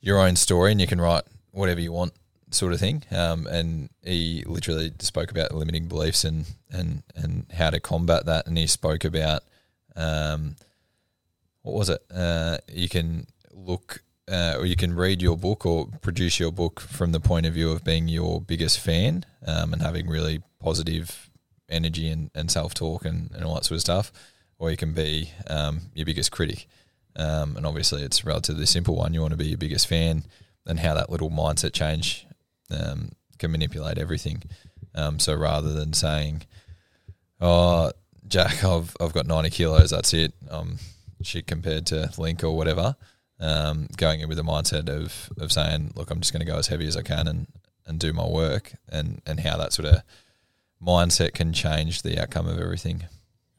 your 0.00 0.20
own 0.20 0.36
story, 0.36 0.70
and 0.70 0.80
you 0.80 0.86
can 0.86 1.00
write 1.00 1.24
whatever 1.50 1.80
you 1.80 1.92
want, 1.92 2.12
sort 2.50 2.72
of 2.72 2.78
thing. 2.78 3.02
Um, 3.10 3.46
and 3.46 3.90
he 4.02 4.44
literally 4.46 4.92
spoke 5.00 5.30
about 5.30 5.52
limiting 5.52 5.88
beliefs 5.88 6.24
and 6.24 6.46
and 6.70 7.02
and 7.16 7.46
how 7.52 7.70
to 7.70 7.80
combat 7.80 8.26
that, 8.26 8.46
and 8.46 8.56
he 8.56 8.66
spoke 8.68 9.04
about 9.04 9.42
um, 9.96 10.56
what 11.62 11.74
was 11.74 11.88
it? 11.88 12.00
Uh, 12.14 12.58
you 12.72 12.88
can 12.88 13.26
look 13.52 14.02
uh, 14.30 14.56
or 14.58 14.66
you 14.66 14.76
can 14.76 14.94
read 14.94 15.22
your 15.22 15.36
book 15.36 15.64
or 15.64 15.86
produce 16.00 16.40
your 16.40 16.50
book 16.50 16.80
from 16.80 17.12
the 17.12 17.20
point 17.20 17.46
of 17.46 17.54
view 17.54 17.70
of 17.70 17.84
being 17.84 18.08
your 18.08 18.40
biggest 18.40 18.80
fan 18.80 19.24
um, 19.46 19.72
and 19.72 19.82
having 19.82 20.08
really 20.08 20.42
positive 20.60 21.30
energy 21.68 22.08
and, 22.08 22.30
and 22.34 22.50
self 22.50 22.74
talk 22.74 23.04
and, 23.04 23.30
and 23.32 23.44
all 23.44 23.54
that 23.54 23.64
sort 23.64 23.76
of 23.76 23.80
stuff, 23.80 24.12
or 24.58 24.70
you 24.70 24.76
can 24.76 24.92
be 24.92 25.30
um, 25.48 25.82
your 25.94 26.06
biggest 26.06 26.32
critic. 26.32 26.66
Um, 27.14 27.56
and 27.56 27.64
obviously, 27.64 28.02
it's 28.02 28.22
a 28.22 28.26
relatively 28.26 28.66
simple 28.66 28.96
one. 28.96 29.14
You 29.14 29.20
want 29.20 29.32
to 29.32 29.38
be 29.38 29.46
your 29.46 29.58
biggest 29.58 29.86
fan, 29.86 30.24
and 30.66 30.80
how 30.80 30.94
that 30.94 31.10
little 31.10 31.30
mindset 31.30 31.72
change 31.72 32.26
um, 32.70 33.12
can 33.38 33.52
manipulate 33.52 33.98
everything. 33.98 34.42
Um, 34.94 35.18
so 35.18 35.34
rather 35.34 35.72
than 35.72 35.92
saying, 35.92 36.42
"Oh, 37.40 37.92
Jack, 38.26 38.64
I've 38.64 38.96
I've 39.00 39.12
got 39.12 39.26
ninety 39.26 39.50
kilos, 39.50 39.90
that's 39.90 40.12
it," 40.12 40.34
um, 40.50 40.78
shit 41.22 41.46
compared 41.46 41.86
to 41.86 42.10
Linc 42.18 42.44
or 42.44 42.56
whatever, 42.56 42.96
um, 43.40 43.88
going 43.96 44.20
in 44.20 44.28
with 44.28 44.38
the 44.38 44.44
mindset 44.44 44.88
of 44.88 45.30
of 45.38 45.52
saying, 45.52 45.92
"Look, 45.94 46.10
I'm 46.10 46.20
just 46.20 46.32
going 46.32 46.44
to 46.44 46.50
go 46.50 46.58
as 46.58 46.68
heavy 46.68 46.86
as 46.86 46.96
I 46.96 47.02
can 47.02 47.28
and 47.28 47.46
and 47.86 48.00
do 48.00 48.12
my 48.12 48.26
work," 48.26 48.74
and 48.88 49.20
and 49.26 49.40
how 49.40 49.56
that 49.56 49.72
sort 49.72 49.88
of 49.88 50.02
mindset 50.82 51.34
can 51.34 51.52
change 51.52 52.02
the 52.02 52.20
outcome 52.20 52.46
of 52.46 52.58
everything. 52.58 53.04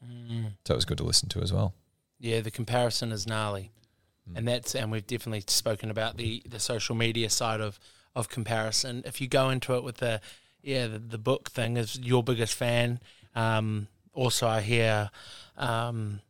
Mm. 0.04 0.52
So 0.64 0.74
it 0.74 0.76
was 0.76 0.84
good 0.84 0.98
to 0.98 1.04
listen 1.04 1.28
to 1.30 1.40
as 1.40 1.52
well. 1.52 1.74
Yeah, 2.18 2.40
the 2.40 2.50
comparison 2.50 3.12
is 3.12 3.26
gnarly, 3.26 3.70
and 4.34 4.46
that's 4.46 4.74
and 4.74 4.90
we've 4.90 5.06
definitely 5.06 5.44
spoken 5.46 5.90
about 5.90 6.16
the 6.16 6.42
the 6.48 6.60
social 6.60 6.94
media 6.94 7.30
side 7.30 7.60
of 7.60 7.78
of 8.14 8.28
comparison. 8.28 9.02
If 9.06 9.20
you 9.20 9.28
go 9.28 9.50
into 9.50 9.74
it 9.74 9.84
with 9.84 9.98
the 9.98 10.20
yeah 10.62 10.86
the, 10.86 10.98
the 10.98 11.18
book 11.18 11.50
thing 11.50 11.76
is 11.76 11.98
your 11.98 12.22
biggest 12.22 12.54
fan. 12.54 13.00
Um, 13.34 13.86
also, 14.12 14.48
I 14.48 14.62
hear 14.62 15.10
um, 15.56 16.20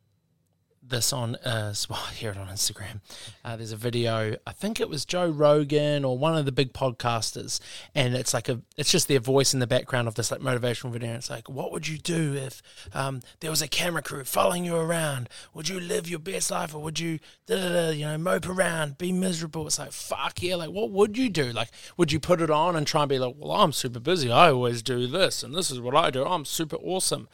this 0.88 1.12
on 1.12 1.37
uh, 1.37 1.75
well, 1.90 2.02
I 2.09 2.12
hear 2.12 2.30
it 2.30 2.37
on 2.37 2.49
Instagram. 2.49 3.00
Uh, 3.45 3.57
there's 3.57 3.73
a 3.73 3.76
video. 3.76 4.37
I 4.47 4.52
think 4.52 4.80
it 4.80 4.88
was 4.88 5.04
Joe 5.04 5.28
Rogan 5.28 6.04
or 6.04 6.18
one 6.18 6.37
of 6.37 6.45
the 6.45 6.52
big 6.52 6.73
podcasters, 6.73 7.61
and 7.95 8.14
it's 8.14 8.35
like 8.35 8.49
a 8.49 8.61
it's 8.76 8.90
just 8.90 9.09
their 9.09 9.21
voice 9.21 9.54
in 9.54 9.61
the 9.61 9.66
background 9.66 10.09
of 10.09 10.14
this 10.14 10.30
like 10.30 10.40
motivational 10.40 10.90
video. 10.90 11.09
And 11.09 11.18
it's 11.18 11.30
like, 11.30 11.49
what 11.49 11.73
would 11.73 11.88
you 11.88 11.99
do 11.99 12.35
if 12.35 12.62
um, 12.95 13.21
there 13.40 13.50
was 13.50 13.62
a 13.62 13.68
camera 13.68 14.02
crew 14.02 14.25
following 14.25 14.64
you 14.64 14.76
around? 14.76 15.28
Would 15.54 15.68
you 15.68 15.80
live 15.80 16.09
your 16.09 16.18
best 16.18 16.50
life, 16.50 16.75
or 16.75 16.83
would 16.83 16.99
you 16.99 17.18
you 17.49 17.57
know 17.57 18.18
mope 18.18 18.49
around, 18.49 18.99
be 18.99 19.12
miserable? 19.12 19.66
It's 19.66 19.78
like 19.78 19.92
fuck 19.92 20.42
yeah. 20.42 20.57
Like, 20.57 20.71
what 20.71 20.90
would 20.90 21.16
you 21.16 21.28
do? 21.28 21.52
Like, 21.52 21.71
would 21.97 22.12
you 22.12 22.21
put 22.21 22.40
it 22.40 22.50
on 22.50 22.76
and 22.76 22.87
try 22.87 23.02
and 23.02 23.09
be 23.09 23.18
like, 23.18 23.35
well, 23.38 23.52
I'm 23.52 23.73
super 23.73 24.00
busy. 24.00 24.30
I 24.30 24.50
always 24.50 24.83
do 24.83 25.07
this, 25.07 25.42
and 25.42 25.54
this 25.54 25.71
is 25.71 25.80
what 25.80 25.95
I 25.95 26.11
do. 26.11 26.25
I'm 26.25 26.45
super 26.45 26.76
awesome. 26.76 27.28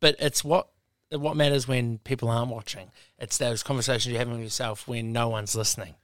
But 0.00 0.14
it's 0.20 0.44
what 0.44 0.68
what 1.10 1.36
matters 1.36 1.66
when 1.66 1.98
people 1.98 2.28
aren't 2.28 2.50
watching. 2.50 2.90
It's 3.18 3.38
those 3.38 3.62
conversations 3.62 4.06
you're 4.06 4.18
having 4.18 4.34
with 4.34 4.42
yourself 4.42 4.86
when 4.86 5.12
no 5.12 5.28
one's 5.28 5.54
listening. 5.54 5.94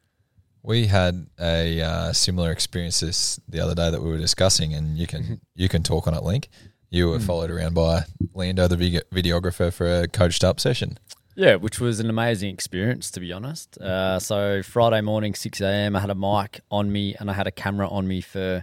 We 0.63 0.87
had 0.87 1.27
a 1.39 1.81
uh, 1.83 2.13
similar 2.13 2.51
experience 2.51 3.01
this 3.01 3.39
the 3.49 3.61
other 3.61 3.75
day 3.75 3.91
that 3.91 4.01
we 4.01 4.09
were 4.09 4.19
discussing, 4.19 4.73
and 4.73 4.97
you 4.97 5.07
can 5.07 5.41
you 5.55 5.69
can 5.69 5.83
talk 5.83 6.07
on 6.07 6.15
it, 6.15 6.23
Linc. 6.23 6.49
You 6.89 7.11
were 7.11 7.19
followed 7.19 7.51
around 7.51 7.75
by 7.75 8.05
Lando, 8.35 8.69
the 8.69 9.03
videographer, 9.13 9.73
for 9.73 10.03
a 10.03 10.09
coached 10.09 10.45
up 10.45 10.61
session. 10.61 10.97
Yeah, 11.35 11.57
which 11.57 11.81
was 11.81 11.99
an 11.99 12.09
amazing 12.09 12.55
experience, 12.55 13.11
to 13.11 13.21
be 13.21 13.33
honest. 13.33 13.77
Uh, 13.79 14.21
so 14.21 14.63
Friday 14.63 15.01
morning, 15.01 15.35
six 15.35 15.61
a.m., 15.61 15.97
I 15.97 16.01
had 16.01 16.11
a 16.11 16.15
mic 16.15 16.61
on 16.71 16.93
me 16.93 17.17
and 17.19 17.29
I 17.29 17.35
had 17.35 17.47
a 17.47 17.51
camera 17.51 17.89
on 17.89 18.07
me 18.07 18.21
for 18.21 18.63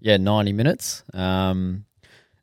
yeah 0.00 0.16
ninety 0.16 0.52
minutes. 0.52 1.04
Um, 1.14 1.86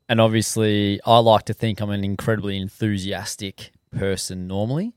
and 0.08 0.20
obviously, 0.20 1.00
I 1.04 1.18
like 1.18 1.44
to 1.46 1.54
think 1.54 1.80
I'm 1.80 1.90
an 1.90 2.04
incredibly 2.04 2.56
enthusiastic 2.56 3.72
person 3.90 4.46
normally. 4.46 4.94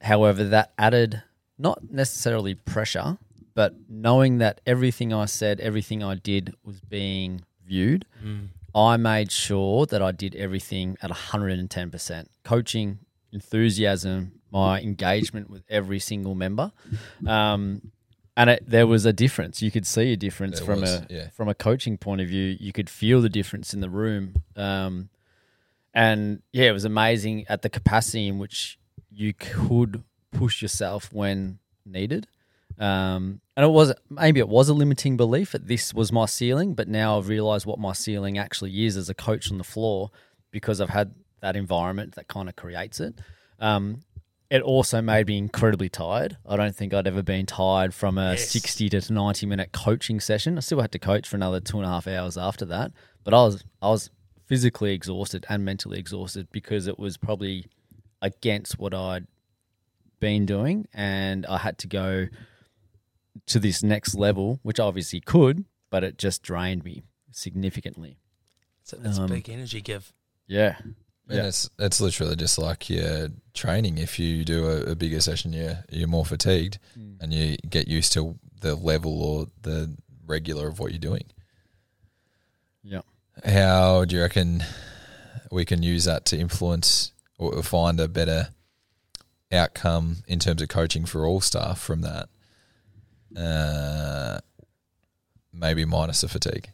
However, 0.00 0.44
that 0.44 0.72
added 0.78 1.22
not 1.58 1.90
necessarily 1.90 2.54
pressure, 2.54 3.18
but 3.54 3.74
knowing 3.88 4.38
that 4.38 4.60
everything 4.66 5.12
I 5.12 5.26
said, 5.26 5.60
everything 5.60 6.02
I 6.02 6.14
did 6.16 6.54
was 6.64 6.80
being 6.80 7.42
viewed, 7.66 8.04
I 8.74 8.96
made 8.96 9.30
sure 9.30 9.86
that 9.86 10.00
I 10.02 10.12
did 10.12 10.34
everything 10.34 10.96
at 11.02 11.10
110%. 11.10 12.26
Coaching, 12.44 12.98
enthusiasm, 13.32 14.32
my 14.50 14.80
engagement 14.80 15.48
with 15.50 15.62
every 15.68 15.98
single 15.98 16.34
member. 16.34 16.72
Um, 17.26 17.92
and 18.36 18.50
it, 18.50 18.64
there 18.66 18.86
was 18.86 19.04
a 19.04 19.12
difference. 19.12 19.60
You 19.62 19.70
could 19.70 19.86
see 19.86 20.12
a 20.12 20.16
difference 20.16 20.58
There 20.58 20.66
from 20.66 20.80
was, 20.80 20.90
a 20.90 21.06
yeah. 21.10 21.28
from 21.30 21.48
a 21.48 21.54
coaching 21.54 21.98
point 21.98 22.20
of 22.20 22.28
view. 22.28 22.56
You 22.58 22.72
could 22.72 22.88
feel 22.88 23.20
the 23.20 23.28
difference 23.28 23.74
in 23.74 23.80
the 23.80 23.90
room. 23.90 24.42
Um, 24.56 25.10
and 25.94 26.42
yeah, 26.52 26.68
it 26.68 26.72
was 26.72 26.84
amazing 26.84 27.44
at 27.48 27.62
the 27.62 27.68
capacity 27.68 28.26
in 28.26 28.38
which 28.38 28.78
you 29.10 29.34
could 29.34 30.02
push 30.32 30.62
yourself 30.62 31.12
when 31.12 31.58
needed. 31.84 32.26
Um, 32.78 33.40
and 33.54 33.64
it 33.64 33.68
was 33.68 33.92
maybe 34.08 34.40
it 34.40 34.48
was 34.48 34.70
a 34.70 34.74
limiting 34.74 35.18
belief 35.18 35.52
that 35.52 35.66
this 35.68 35.92
was 35.92 36.10
my 36.10 36.24
ceiling, 36.24 36.72
but 36.74 36.88
now 36.88 37.18
I've 37.18 37.28
realized 37.28 37.66
what 37.66 37.78
my 37.78 37.92
ceiling 37.92 38.38
actually 38.38 38.86
is 38.86 38.96
as 38.96 39.10
a 39.10 39.14
coach 39.14 39.50
on 39.52 39.58
the 39.58 39.64
floor 39.64 40.10
because 40.50 40.80
I've 40.80 40.88
had 40.88 41.14
that 41.40 41.54
environment 41.54 42.14
that 42.14 42.28
kind 42.28 42.48
of 42.48 42.56
creates 42.56 42.98
it. 42.98 43.20
Um, 43.60 44.04
it 44.52 44.60
also 44.62 45.00
made 45.00 45.26
me 45.28 45.38
incredibly 45.38 45.88
tired. 45.88 46.36
I 46.46 46.56
don't 46.56 46.76
think 46.76 46.92
I'd 46.92 47.06
ever 47.06 47.22
been 47.22 47.46
tired 47.46 47.94
from 47.94 48.18
a 48.18 48.32
Yes. 48.32 48.50
60 48.50 48.90
to 48.90 49.12
90 49.12 49.46
minute 49.46 49.72
coaching 49.72 50.20
session. 50.20 50.58
I 50.58 50.60
still 50.60 50.80
had 50.82 50.92
to 50.92 50.98
coach 50.98 51.26
for 51.28 51.36
another 51.36 51.58
two 51.58 51.78
and 51.78 51.86
a 51.86 51.88
half 51.88 52.06
hours 52.06 52.36
after 52.36 52.66
that, 52.66 52.92
but 53.24 53.32
I 53.32 53.42
was 53.44 53.64
I 53.80 53.88
was 53.88 54.10
physically 54.46 54.92
exhausted 54.92 55.46
and 55.48 55.64
mentally 55.64 55.98
exhausted 55.98 56.48
because 56.52 56.86
it 56.86 56.98
was 56.98 57.16
probably 57.16 57.66
against 58.20 58.78
what 58.78 58.92
I'd 58.92 59.26
been 60.20 60.44
doing, 60.46 60.86
and 60.92 61.46
I 61.46 61.58
had 61.58 61.78
to 61.78 61.86
go 61.88 62.26
to 63.46 63.58
this 63.58 63.82
next 63.82 64.14
level, 64.14 64.60
which 64.62 64.78
I 64.78 64.84
obviously 64.84 65.20
could, 65.20 65.64
but 65.90 66.04
it 66.04 66.18
just 66.18 66.42
drained 66.42 66.84
me 66.84 67.02
significantly. 67.30 68.18
So 68.82 68.96
that's 68.98 69.18
Um, 69.18 69.24
a 69.24 69.28
big 69.28 69.48
energy 69.48 69.80
give. 69.80 70.12
Yeah, 70.46 70.76
And 71.28 71.38
Yeah. 71.38 71.46
it's 71.46 71.70
it's 71.78 72.00
literally 72.00 72.36
just 72.36 72.58
like 72.58 72.90
your 72.90 73.28
training. 73.54 73.98
If 73.98 74.18
you 74.18 74.44
do 74.44 74.66
a, 74.66 74.92
a 74.92 74.94
bigger 74.96 75.20
session, 75.20 75.52
you're 75.52 75.84
you're 75.90 76.08
more 76.08 76.26
fatigued, 76.26 76.78
and 77.20 77.32
you 77.32 77.56
get 77.68 77.88
used 77.88 78.12
to 78.14 78.38
the 78.60 78.74
level 78.74 79.22
or 79.22 79.46
the 79.62 79.96
regular 80.26 80.68
of 80.68 80.78
what 80.78 80.90
you're 80.92 80.98
doing. 80.98 81.24
yeah. 82.82 83.02
How 83.44 84.04
do 84.04 84.16
you 84.16 84.22
reckon 84.22 84.62
we 85.50 85.64
can 85.64 85.82
use 85.82 86.04
that 86.04 86.24
to 86.26 86.38
influence 86.38 87.12
or 87.38 87.62
find 87.62 87.98
a 88.00 88.08
better 88.08 88.48
outcome 89.50 90.18
in 90.26 90.38
terms 90.38 90.60
of 90.62 90.68
coaching 90.68 91.04
for 91.06 91.24
all 91.26 91.40
staff 91.40 91.78
from 91.80 92.02
that? 92.02 92.28
Uh, 93.36 94.38
maybe 95.52 95.84
minus 95.84 96.20
the 96.20 96.28
fatigue. 96.28 96.70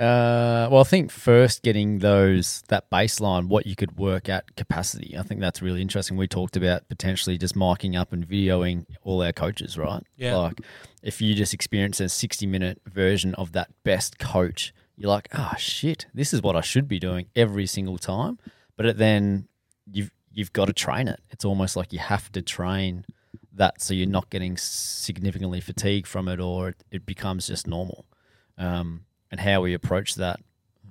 Uh, 0.00 0.66
well, 0.70 0.80
I 0.80 0.84
think 0.84 1.10
first 1.10 1.62
getting 1.62 1.98
those 1.98 2.62
that 2.68 2.90
baseline, 2.90 3.48
what 3.48 3.66
you 3.66 3.76
could 3.76 3.98
work 3.98 4.30
at 4.30 4.56
capacity. 4.56 5.14
I 5.18 5.22
think 5.22 5.42
that's 5.42 5.60
really 5.60 5.82
interesting. 5.82 6.16
We 6.16 6.26
talked 6.26 6.56
about 6.56 6.88
potentially 6.88 7.36
just 7.36 7.54
miking 7.54 8.00
up 8.00 8.10
and 8.10 8.26
videoing 8.26 8.86
all 9.02 9.22
our 9.22 9.32
coaches, 9.32 9.76
right? 9.76 10.02
Yeah. 10.16 10.36
Like 10.36 10.60
if 11.02 11.20
you 11.20 11.34
just 11.34 11.52
experience 11.52 12.00
a 12.00 12.08
sixty 12.08 12.46
minute 12.46 12.80
version 12.86 13.34
of 13.34 13.52
that 13.52 13.68
best 13.84 14.18
coach, 14.18 14.72
you're 14.96 15.10
like, 15.10 15.28
oh 15.34 15.52
shit, 15.58 16.06
this 16.14 16.32
is 16.32 16.40
what 16.40 16.56
I 16.56 16.62
should 16.62 16.88
be 16.88 16.98
doing 16.98 17.26
every 17.36 17.66
single 17.66 17.98
time. 17.98 18.38
But 18.78 18.86
it, 18.86 18.96
then 18.96 19.48
you've 19.92 20.12
you've 20.32 20.54
got 20.54 20.64
to 20.68 20.72
train 20.72 21.08
it. 21.08 21.20
It's 21.28 21.44
almost 21.44 21.76
like 21.76 21.92
you 21.92 21.98
have 21.98 22.32
to 22.32 22.40
train 22.40 23.04
that 23.52 23.82
so 23.82 23.92
you're 23.92 24.08
not 24.08 24.30
getting 24.30 24.56
significantly 24.56 25.60
fatigued 25.60 26.06
from 26.06 26.26
it, 26.26 26.40
or 26.40 26.70
it, 26.70 26.84
it 26.90 27.04
becomes 27.04 27.48
just 27.48 27.66
normal. 27.66 28.06
Um, 28.56 29.04
and 29.30 29.40
how 29.40 29.60
we 29.60 29.74
approach 29.74 30.16
that, 30.16 30.40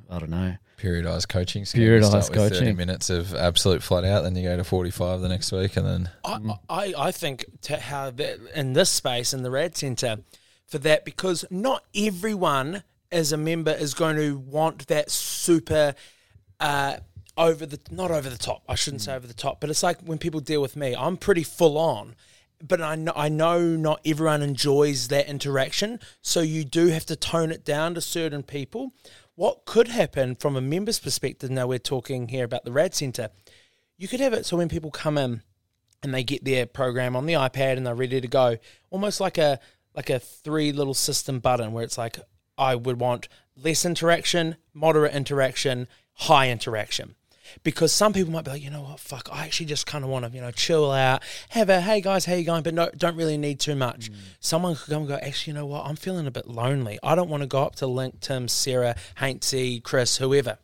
I 0.10 0.20
don't 0.20 0.30
know. 0.30 0.56
Periodized 0.80 1.28
coaching. 1.28 1.66
scheme. 1.66 1.82
Periodised 1.82 2.14
You 2.14 2.22
start 2.22 2.30
with 2.30 2.40
Thirty 2.54 2.60
coaching. 2.60 2.78
minutes 2.78 3.10
of 3.10 3.36
absolute 3.36 3.84
flat 3.84 4.06
out, 4.06 4.24
then 4.24 4.36
you 4.36 4.44
go 4.44 4.56
to 4.56 4.64
forty-five 4.64 5.20
the 5.20 5.28
next 5.28 5.52
week, 5.52 5.76
and 5.76 5.86
then 5.86 6.10
I, 6.24 6.40
I, 6.70 6.94
I 6.98 7.12
think 7.12 7.46
to 7.64 7.78
how 7.78 8.12
that 8.12 8.40
in 8.56 8.74
this 8.74 8.90
space 8.90 9.34
in 9.34 9.44
the 9.44 9.52
Rad 9.52 9.76
Centre 9.76 10.20
for 10.68 10.78
that 10.80 11.04
because 11.04 11.44
not 11.50 11.84
everyone 11.94 12.84
as 13.12 13.32
a 13.34 13.38
member 13.38 13.72
is 13.72 13.94
going 13.94 14.16
to 14.18 14.38
want 14.38 14.88
that 14.88 15.10
super 15.12 15.96
uh, 16.60 16.98
over 17.38 17.66
the 17.66 17.80
not 17.92 18.12
over 18.12 18.30
the 18.30 18.38
top. 18.38 18.64
I 18.70 18.76
shouldn't 18.76 19.02
say 19.02 19.14
over 19.14 19.28
the 19.28 19.34
top, 19.34 19.60
but 19.60 19.70
it's 19.70 19.84
like 19.84 20.00
when 20.00 20.18
people 20.18 20.40
deal 20.40 20.62
with 20.62 20.78
me, 20.78 20.96
I'm 20.96 21.18
pretty 21.18 21.44
full 21.44 21.78
on. 21.78 22.16
But 22.62 22.82
I 22.82 22.96
know, 22.96 23.14
I 23.16 23.30
know 23.30 23.62
not 23.62 24.02
everyone 24.06 24.42
enjoys 24.42 25.08
that 25.08 25.28
interaction. 25.28 26.00
So 26.22 26.42
you 26.42 26.64
do 26.66 26.88
have 26.88 27.06
to 27.08 27.16
tone 27.16 27.52
it 27.52 27.64
down 27.64 27.94
to 27.96 28.02
certain 28.02 28.44
people. 28.44 28.94
What 29.36 29.66
could 29.66 29.88
happen 29.88 30.36
from 30.36 30.56
a 30.56 30.62
member's 30.62 31.00
perspective, 31.00 31.50
now 31.50 31.68
we're 31.68 31.80
talking 31.80 32.28
here 32.28 32.44
about 32.44 32.66
the 32.66 32.72
RAD 32.72 32.94
Centre, 32.94 33.30
you 33.98 34.08
could 34.08 34.20
have 34.20 34.34
it 34.34 34.46
so 34.46 34.58
when 34.58 34.70
people 34.70 34.92
come 34.92 35.18
in 35.18 35.42
and 36.04 36.14
they 36.14 36.24
get 36.24 36.44
their 36.44 36.66
program 36.66 37.16
on 37.16 37.26
the 37.26 37.34
iPad 37.34 37.78
and 37.78 37.86
they're 37.86 37.96
ready 37.96 38.22
to 38.22 38.28
go, 38.28 38.58
almost 38.90 39.20
like 39.20 39.38
a 39.38 39.60
like 39.96 40.10
a 40.10 40.20
three 40.20 40.72
little 40.72 40.94
system 40.94 41.40
button 41.40 41.74
where 41.74 41.84
it's 41.84 41.98
like 41.98 42.20
I 42.58 42.76
would 42.76 43.00
want 43.00 43.28
less 43.56 43.86
interaction, 43.86 44.56
moderate 44.74 45.14
interaction, 45.14 45.88
high 46.14 46.50
interaction. 46.50 47.16
Because 47.64 47.92
some 47.92 48.14
people 48.14 48.32
might 48.32 48.46
be 48.46 48.52
like, 48.52 48.64
you 48.64 48.70
know 48.70 48.82
what, 48.82 49.00
fuck, 49.00 49.30
I 49.32 49.46
actually 49.46 49.68
just 49.68 49.86
kind 49.86 50.04
of 50.04 50.10
want 50.10 50.26
to, 50.26 50.32
you 50.32 50.42
know, 50.42 50.52
chill 50.52 50.92
out, 50.92 51.24
have 51.50 51.70
a, 51.70 51.82
hey 51.82 52.02
guys, 52.02 52.26
how 52.26 52.36
you 52.36 52.46
going? 52.46 52.64
But 52.64 52.74
no, 52.74 52.90
don't 52.96 53.16
really 53.16 53.38
need 53.38 53.60
too 53.60 53.76
much. 53.76 54.12
Mm. 54.12 54.16
Someone 54.40 54.76
could 54.76 54.90
come 54.90 55.04
and 55.04 55.08
go, 55.08 55.16
actually, 55.16 55.52
you 55.52 55.60
know 55.60 55.66
what, 55.66 55.86
I'm 55.86 55.96
feeling 55.96 56.28
a 56.28 56.32
bit 56.32 56.48
lonely. 56.48 57.00
I 57.04 57.16
don't 57.16 57.30
want 57.30 57.42
to 57.42 57.48
go 57.48 57.64
up 57.64 57.76
to 57.78 57.88
Linc, 57.88 58.20
Tim, 58.20 58.48
Sarah, 58.48 58.96
Hainsey, 59.20 59.82
Chris, 59.84 60.18
whoever, 60.18 60.58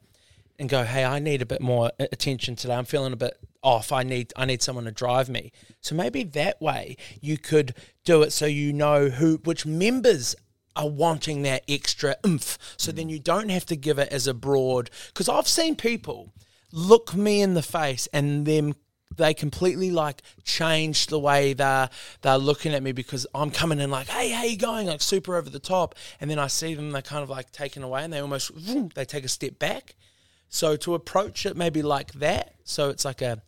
and 0.57 0.69
go, 0.69 0.83
hey, 0.83 1.03
I 1.03 1.19
need 1.19 1.41
a 1.41 1.45
bit 1.45 1.61
more 1.61 1.91
attention 1.99 2.55
today. 2.55 2.75
I'm 2.75 2.85
feeling 2.85 3.13
a 3.13 3.17
bit 3.17 3.37
off. 3.65 3.91
I 3.91 4.03
need 4.03 4.31
I 4.37 4.45
need 4.45 4.61
someone 4.61 4.85
to 4.85 4.91
drive 4.91 5.27
me. 5.27 5.51
So 5.81 5.95
maybe 5.95 6.23
that 6.23 6.61
way 6.61 6.95
you 7.19 7.37
could 7.37 7.73
do 8.05 8.21
it 8.21 8.31
so 8.31 8.45
you 8.45 8.71
know 8.71 9.09
who 9.09 9.41
which 9.43 9.65
members 9.65 10.35
are 10.75 10.87
wanting 10.87 11.41
that 11.41 11.63
extra 11.67 12.15
oomph. 12.25 12.57
So 12.77 12.91
then 12.91 13.07
mm. 13.07 13.11
you 13.11 13.19
don't 13.19 13.49
have 13.49 13.65
to 13.67 13.75
give 13.75 13.97
it 13.97 14.09
as 14.09 14.27
a 14.27 14.33
broad 14.33 14.89
because 15.07 15.27
I've 15.27 15.47
seen 15.47 15.75
people 15.75 16.31
look 16.75 17.15
me 17.15 17.41
in 17.41 17.53
the 17.53 17.61
face 17.61 18.07
and 18.11 18.45
them 18.45 18.75
they 19.15 19.33
completely 19.33 19.91
like 19.91 20.21
change 20.43 21.07
the 21.07 21.17
way 21.17 21.53
they're 21.53 21.89
they're 22.21 22.37
looking 22.37 22.73
at 22.73 22.83
me 22.83 22.91
because 22.91 23.25
I'm 23.33 23.49
coming 23.49 23.79
in 23.79 23.89
like, 23.89 24.07
hey, 24.07 24.29
how 24.29 24.43
you 24.43 24.57
going? 24.57 24.87
Like 24.87 25.01
super 25.01 25.37
over 25.37 25.49
the 25.49 25.59
top, 25.59 25.95
and 26.19 26.29
then 26.29 26.37
I 26.37 26.47
see 26.47 26.73
them, 26.73 26.91
they're 26.91 27.01
kind 27.01 27.23
of 27.23 27.29
like 27.29 27.51
taken 27.51 27.81
away, 27.81 28.03
and 28.03 28.11
they 28.11 28.19
almost 28.19 28.49
vroom, 28.49 28.91
they 28.93 29.05
take 29.05 29.23
a 29.23 29.29
step 29.29 29.57
back. 29.57 29.95
So 30.49 30.75
to 30.77 30.95
approach 30.95 31.45
it 31.45 31.55
maybe 31.55 31.81
like 31.81 32.11
that, 32.13 32.55
so 32.65 32.89
it's 32.89 33.05
like 33.05 33.21
a 33.21 33.41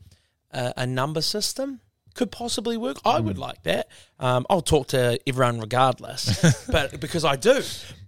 a, 0.51 0.73
a 0.77 0.87
number 0.87 1.21
system 1.21 1.81
could 2.17 2.31
possibly 2.31 2.75
work. 2.75 2.97
I 3.05 3.19
would 3.19 3.37
like 3.37 3.63
that. 3.63 3.87
Um, 4.19 4.45
I'll 4.49 4.61
talk 4.61 4.87
to 4.87 5.19
everyone 5.27 5.59
regardless, 5.59 6.65
but 6.71 6.99
because 6.99 7.23
I 7.23 7.35
do. 7.35 7.61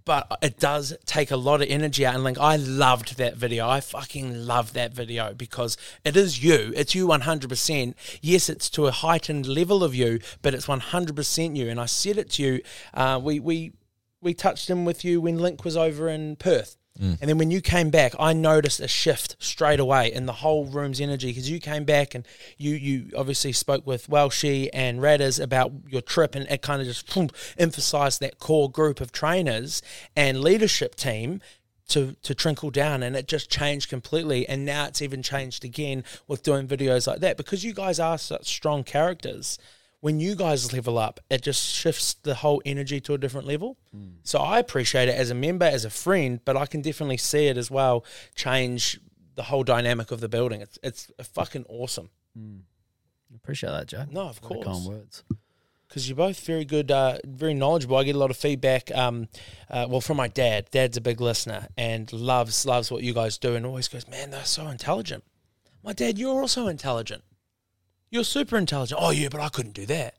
But 0.04 0.38
it 0.42 0.58
does 0.58 0.96
take 1.06 1.30
a 1.30 1.36
lot 1.36 1.62
of 1.62 1.68
energy 1.70 2.04
out. 2.04 2.16
And 2.16 2.24
like, 2.24 2.38
I 2.38 2.56
loved 2.56 3.16
that 3.18 3.36
video. 3.36 3.68
I 3.68 3.80
fucking 3.80 4.46
love 4.46 4.72
that 4.72 4.92
video 4.92 5.32
because 5.34 5.76
it 6.04 6.16
is 6.16 6.42
you. 6.42 6.72
It's 6.74 6.94
you 6.94 7.06
100%. 7.06 7.94
Yes, 8.20 8.48
it's 8.48 8.68
to 8.70 8.86
a 8.86 8.90
heightened 8.90 9.46
level 9.46 9.84
of 9.84 9.94
you, 9.94 10.18
but 10.42 10.52
it's 10.52 10.66
100% 10.66 11.56
you. 11.56 11.68
And 11.68 11.80
I 11.80 11.86
said 11.86 12.18
it 12.18 12.30
to 12.30 12.42
you. 12.42 12.60
Uh, 12.92 13.20
we, 13.22 13.38
we, 13.38 13.72
we 14.20 14.34
touched 14.34 14.68
in 14.68 14.84
with 14.84 15.04
you 15.04 15.20
when 15.20 15.38
Linc 15.38 15.64
was 15.64 15.76
over 15.76 16.08
in 16.08 16.34
Perth. 16.36 16.76
Mm. 17.00 17.18
And 17.20 17.30
then 17.30 17.38
when 17.38 17.50
you 17.50 17.60
came 17.60 17.90
back, 17.90 18.14
I 18.18 18.32
noticed 18.32 18.80
a 18.80 18.88
shift 18.88 19.36
straight 19.38 19.80
away 19.80 20.12
in 20.12 20.26
the 20.26 20.34
whole 20.34 20.66
room's 20.66 21.00
energy 21.00 21.28
because 21.28 21.48
you 21.48 21.58
came 21.58 21.84
back 21.84 22.14
and 22.14 22.26
you 22.58 22.72
you 22.72 23.10
obviously 23.16 23.52
spoke 23.52 23.86
with 23.86 24.06
Welshie 24.08 24.68
and 24.72 25.00
Radders 25.00 25.42
about 25.42 25.72
your 25.88 26.02
trip 26.02 26.34
and 26.34 26.46
it 26.50 26.62
kind 26.62 26.80
of 26.80 26.86
just 26.86 27.12
boom, 27.12 27.30
emphasized 27.58 28.20
that 28.20 28.38
core 28.38 28.70
group 28.70 29.00
of 29.00 29.12
trainers 29.12 29.82
and 30.14 30.42
leadership 30.42 30.94
team 30.94 31.40
to 31.88 32.16
to 32.22 32.34
trickle 32.34 32.70
down 32.70 33.02
and 33.02 33.16
it 33.16 33.26
just 33.26 33.50
changed 33.50 33.88
completely. 33.88 34.46
And 34.48 34.64
now 34.64 34.86
it's 34.86 35.00
even 35.00 35.22
changed 35.22 35.64
again 35.64 36.04
with 36.28 36.42
doing 36.42 36.68
videos 36.68 37.06
like 37.06 37.20
that 37.20 37.36
because 37.36 37.64
you 37.64 37.72
guys 37.72 37.98
are 37.98 38.18
such 38.18 38.46
strong 38.46 38.84
characters 38.84 39.58
when 40.00 40.18
you 40.20 40.34
guys 40.34 40.72
level 40.72 40.98
up 40.98 41.20
it 41.30 41.42
just 41.42 41.62
shifts 41.74 42.14
the 42.22 42.34
whole 42.36 42.60
energy 42.64 43.00
to 43.00 43.14
a 43.14 43.18
different 43.18 43.46
level 43.46 43.76
so 44.22 44.38
i 44.38 44.58
appreciate 44.58 45.08
it 45.08 45.14
as 45.14 45.30
a 45.30 45.34
member 45.34 45.66
as 45.66 45.84
a 45.84 45.90
friend 45.90 46.40
but 46.44 46.56
i 46.56 46.66
can 46.66 46.80
definitely 46.82 47.16
see 47.16 47.46
it 47.46 47.56
as 47.56 47.70
well 47.70 48.04
change 48.34 49.00
the 49.34 49.44
whole 49.44 49.62
dynamic 49.64 50.10
of 50.10 50.20
the 50.20 50.28
building 50.28 50.60
it's 50.60 50.78
it's 50.82 51.10
fucking 51.22 51.64
awesome 51.68 52.10
Appreciate 53.34 53.70
that, 53.70 53.86
Joe. 53.86 54.04
No, 54.10 54.22
of 54.22 54.40
course. 54.40 54.64
Kind 54.66 54.86
words. 54.86 55.24
because 55.88 56.08
you're 56.08 56.16
both 56.16 56.44
very 56.44 56.64
good, 56.64 56.90
uh, 56.90 57.18
very 57.24 57.54
knowledgeable. 57.54 57.96
I 57.96 58.04
get 58.04 58.14
a 58.14 58.18
lot 58.18 58.30
of 58.30 58.36
feedback. 58.36 58.94
Um, 58.94 59.28
uh, 59.68 59.86
well, 59.88 60.00
from 60.00 60.16
my 60.16 60.28
dad. 60.28 60.68
Dad's 60.70 60.96
a 60.96 61.00
big 61.00 61.20
listener 61.20 61.68
and 61.76 62.12
loves 62.12 62.66
loves 62.66 62.90
what 62.90 63.02
you 63.02 63.14
guys 63.14 63.38
do, 63.38 63.54
and 63.54 63.64
always 63.64 63.88
goes, 63.88 64.08
"Man, 64.08 64.30
they're 64.30 64.44
so 64.44 64.68
intelligent." 64.68 65.24
My 65.82 65.92
dad, 65.92 66.18
you're 66.18 66.40
also 66.40 66.66
intelligent. 66.66 67.22
You're 68.10 68.24
super 68.24 68.56
intelligent. 68.56 69.00
Oh 69.02 69.10
yeah, 69.10 69.28
but 69.30 69.40
I 69.40 69.48
couldn't 69.48 69.74
do 69.74 69.86
that. 69.86 70.16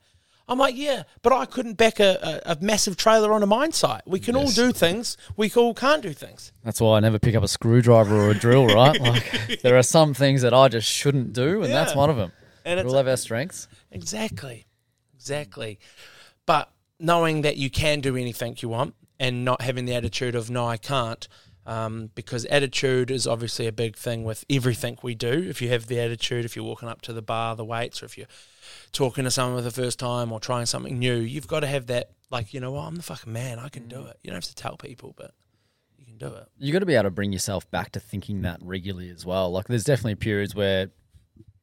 I'm 0.48 0.58
like, 0.58 0.76
yeah, 0.76 1.04
but 1.22 1.32
I 1.32 1.46
couldn't 1.46 1.76
back 1.76 2.00
a, 2.00 2.42
a, 2.46 2.54
a 2.54 2.58
massive 2.60 2.98
trailer 2.98 3.32
on 3.32 3.42
a 3.42 3.46
mine 3.46 3.72
site. 3.72 4.02
We 4.06 4.20
can 4.20 4.36
all 4.36 4.50
do 4.52 4.74
things. 4.74 5.16
We 5.38 5.50
all 5.56 5.74
can't 5.74 6.02
do 6.02 6.12
things. 6.12 6.52
That's 6.64 6.82
why 6.82 6.98
I 6.98 7.00
never 7.00 7.20
pick 7.20 7.36
up 7.36 7.44
a 7.44 7.48
screwdriver 7.48 8.14
or 8.16 8.32
a 8.32 8.34
drill, 8.34 8.68
right? 8.76 9.00
Like 9.00 9.62
there 9.62 9.78
are 9.78 9.84
some 9.84 10.14
things 10.14 10.42
that 10.42 10.54
I 10.54 10.68
just 10.68 10.90
shouldn't 10.90 11.32
do, 11.34 11.64
and 11.64 11.72
that's 11.72 11.96
one 11.96 12.10
of 12.10 12.18
them. 12.18 12.34
And 12.66 12.80
We 12.82 12.92
all 12.92 12.98
have 12.98 13.08
our 13.08 13.18
strengths. 13.18 13.68
Exactly. 13.92 14.66
Exactly. 15.16 15.80
But 16.46 16.70
knowing 17.00 17.42
that 17.44 17.58
you 17.58 17.70
can 17.70 18.02
do 18.02 18.18
anything 18.18 18.58
you 18.60 18.70
want 18.70 18.96
and 19.20 19.46
not 19.46 19.62
having 19.62 19.86
the 19.86 19.96
attitude 19.96 20.36
of, 20.36 20.50
no, 20.50 20.68
I 20.68 20.78
can't, 20.78 21.28
um, 21.66 22.10
because 22.16 22.46
attitude 22.46 23.12
is 23.12 23.28
obviously 23.28 23.68
a 23.68 23.72
big 23.72 23.96
thing 23.96 24.24
with 24.24 24.44
everything 24.50 24.98
we 25.04 25.16
do. 25.16 25.32
If 25.32 25.62
you 25.62 25.70
have 25.70 25.88
the 25.88 26.00
attitude, 26.00 26.46
if 26.46 26.56
you're 26.56 26.66
walking 26.66 26.90
up 26.90 27.02
to 27.04 27.14
the 27.14 27.22
bar, 27.22 27.56
the 27.56 27.66
weights, 27.66 28.02
or 28.02 28.06
if 28.06 28.18
you're 28.18 28.28
talking 28.92 29.24
to 29.26 29.32
someone 29.32 29.60
for 29.60 29.64
the 29.64 29.72
first 29.72 30.00
time 30.00 30.32
or 30.32 30.40
trying 30.40 30.66
something 30.66 30.98
new, 30.98 31.16
you've 31.16 31.48
got 31.48 31.60
to 31.62 31.68
have 31.68 31.88
that, 31.88 32.12
like, 32.30 32.54
you 32.54 32.60
know 32.60 32.72
what, 32.72 32.88
I'm 32.88 32.96
the 32.96 33.04
fucking 33.04 33.32
man. 33.32 33.60
I 33.60 33.70
can 33.70 33.88
do 33.88 34.06
it. 34.06 34.18
You 34.24 34.30
don't 34.30 34.38
have 34.38 34.46
to 34.46 34.56
tell 34.56 34.78
people, 34.78 35.14
but 35.16 35.34
you 35.98 36.06
can 36.06 36.18
do 36.18 36.28
it. 36.28 36.48
You've 36.58 36.74
got 36.74 36.80
to 36.80 36.86
be 36.86 36.96
able 36.96 37.04
to 37.04 37.12
bring 37.12 37.32
yourself 37.32 37.70
back 37.70 37.92
to 37.92 38.00
thinking 38.00 38.42
that 38.42 38.60
regularly 38.62 39.10
as 39.10 39.26
well. 39.26 39.52
Like 39.52 39.68
there's 39.68 39.84
definitely 39.84 40.16
periods 40.16 40.56
where, 40.56 40.90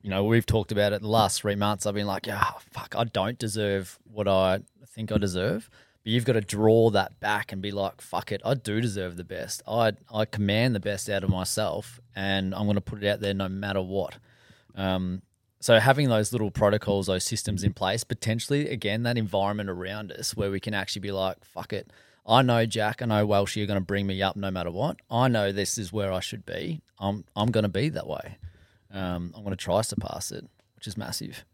you 0.03 0.11
know, 0.11 0.23
we've 0.25 0.47
talked 0.47 0.71
about 0.71 0.93
it 0.93 1.03
the 1.03 1.09
last 1.09 1.41
three 1.41 1.57
months. 1.57 1.87
I've 1.87 1.95
been 1.95 2.07
like, 2.07 2.27
yeah, 2.27 2.53
fuck, 2.71 2.95
I 2.97 3.05
don't 3.05 3.39
deserve 3.39 3.99
what 4.05 4.29
I 4.29 4.61
think 4.87 5.11
I 5.11 5.19
deserve. 5.19 5.69
But 6.09 6.15
you've 6.15 6.25
got 6.25 6.33
to 6.33 6.41
draw 6.41 6.89
that 6.89 7.21
back 7.21 7.53
and 7.53 7.61
be 7.61 7.71
like, 7.71 8.01
fuck 8.01 8.33
it, 8.33 8.41
I 8.43 8.55
do 8.55 8.81
deserve 8.81 9.19
the 9.19 9.25
best. 9.25 9.63
I 9.69 9.93
I 10.11 10.25
command 10.25 10.75
the 10.75 10.81
best 10.81 11.11
out 11.11 11.23
of 11.23 11.29
myself, 11.29 12.01
and 12.17 12.55
I'm 12.55 12.65
going 12.65 12.77
to 12.77 12.81
put 12.81 13.05
it 13.05 13.09
out 13.11 13.21
there 13.21 13.35
no 13.35 13.47
matter 13.47 13.83
what. 13.83 14.17
Um, 14.75 15.21
so 15.61 15.79
having 15.79 16.09
those 16.09 16.33
little 16.33 16.51
protocols, 16.51 17.09
those 17.09 17.25
systems 17.25 17.63
in 17.63 17.75
place, 17.75 18.05
potentially 18.05 18.71
again 18.71 19.03
that 19.03 19.19
environment 19.19 19.69
around 19.69 20.11
us 20.11 20.35
where 20.35 20.51
we 20.51 20.61
can 20.61 20.73
actually 20.73 21.01
be 21.01 21.13
like, 21.13 21.45
fuck 21.45 21.75
it. 21.75 21.93
I 22.27 22.41
know 22.41 22.65
Jack, 22.65 23.03
I 23.03 23.05
know 23.05 23.27
Welsh, 23.27 23.57
you're 23.57 23.67
going 23.67 23.79
to 23.79 23.85
bring 23.85 24.07
me 24.07 24.23
up 24.23 24.35
no 24.35 24.51
matter 24.51 24.71
what. 24.71 24.97
I 25.11 25.29
know 25.29 25.53
this 25.53 25.77
is 25.77 25.93
where 25.93 26.11
I 26.11 26.21
should 26.21 26.47
be. 26.47 26.81
I'm 26.99 27.27
I'm 27.37 27.51
going 27.51 27.65
to 27.65 27.69
be 27.69 27.91
that 27.91 28.07
way. 28.07 28.39
Um, 28.91 29.35
I'm 29.37 29.45
going 29.45 29.55
to 29.55 29.63
try 29.63 29.83
to 29.83 29.85
surpass 29.85 30.33
it, 30.33 30.49
which 30.75 30.87
is 30.87 30.97
massive. 30.97 31.45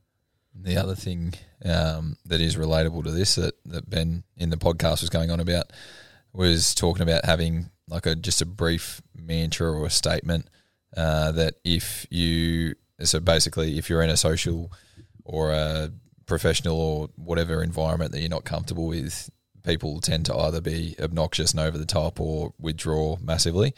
The 0.55 0.77
other 0.77 0.95
thing 0.95 1.35
um, 1.65 2.17
that 2.25 2.41
is 2.41 2.57
relatable 2.57 3.05
to 3.05 3.11
this 3.11 3.35
that, 3.35 3.55
that 3.67 3.91
Ben 3.91 4.25
in 4.37 4.51
the 4.51 4.57
podcast 4.57 5.01
was 5.01 5.11
going 5.11 5.31
on 5.31 5.41
about 5.41 5.73
was 6.33 6.75
talking 6.75 7.03
about 7.03 7.25
having 7.25 7.71
like 7.89 8.07
a 8.07 8.15
just 8.15 8.41
a 8.41 8.47
brief 8.47 9.03
mantra 9.15 9.71
or 9.71 9.87
a 9.87 9.91
statement 9.91 10.49
uh, 10.97 11.33
that 11.33 11.55
if 11.65 12.07
you 12.11 12.75
so 13.01 13.21
basically 13.21 13.79
if 13.79 13.91
you're 13.91 14.03
in 14.03 14.11
a 14.11 14.17
social 14.17 14.71
or 15.25 15.51
a 15.53 15.91
professional 16.27 16.81
or 16.81 17.09
whatever 17.17 17.63
environment 17.63 18.13
that 18.13 18.21
you're 18.21 18.29
not 18.29 18.45
comfortable 18.45 18.87
with, 18.87 19.31
people 19.65 20.01
tend 20.01 20.27
to 20.27 20.37
either 20.37 20.61
be 20.61 20.95
obnoxious 21.01 21.53
and 21.53 21.61
over 21.61 21.79
the 21.79 21.87
top 21.87 22.21
or 22.21 22.53
withdraw 22.59 23.17
massively. 23.21 23.75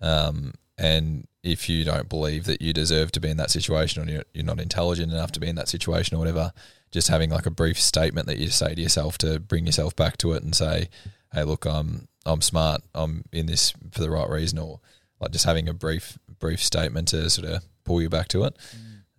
Um, 0.00 0.54
and 0.76 1.26
if 1.52 1.68
you 1.68 1.84
don't 1.84 2.08
believe 2.08 2.44
that 2.44 2.60
you 2.62 2.72
deserve 2.72 3.10
to 3.12 3.20
be 3.20 3.28
in 3.30 3.36
that 3.38 3.50
situation 3.50 4.02
or 4.02 4.10
you're, 4.10 4.24
you're 4.34 4.44
not 4.44 4.60
intelligent 4.60 5.12
enough 5.12 5.32
to 5.32 5.40
be 5.40 5.48
in 5.48 5.56
that 5.56 5.68
situation 5.68 6.16
or 6.16 6.18
whatever, 6.18 6.52
just 6.90 7.08
having 7.08 7.30
like 7.30 7.46
a 7.46 7.50
brief 7.50 7.80
statement 7.80 8.26
that 8.26 8.38
you 8.38 8.48
say 8.50 8.74
to 8.74 8.80
yourself 8.80 9.18
to 9.18 9.38
bring 9.40 9.66
yourself 9.66 9.94
back 9.96 10.16
to 10.18 10.32
it 10.32 10.42
and 10.42 10.54
say, 10.54 10.88
"Hey, 11.32 11.44
look, 11.44 11.64
I'm 11.66 12.08
I'm 12.26 12.40
smart. 12.42 12.82
I'm 12.94 13.24
in 13.32 13.46
this 13.46 13.72
for 13.92 14.00
the 14.00 14.10
right 14.10 14.28
reason," 14.28 14.58
or 14.58 14.80
like 15.20 15.32
just 15.32 15.44
having 15.44 15.68
a 15.68 15.74
brief 15.74 16.18
brief 16.38 16.62
statement 16.62 17.08
to 17.08 17.28
sort 17.30 17.48
of 17.48 17.62
pull 17.84 18.00
you 18.02 18.08
back 18.08 18.28
to 18.28 18.44
it. 18.44 18.56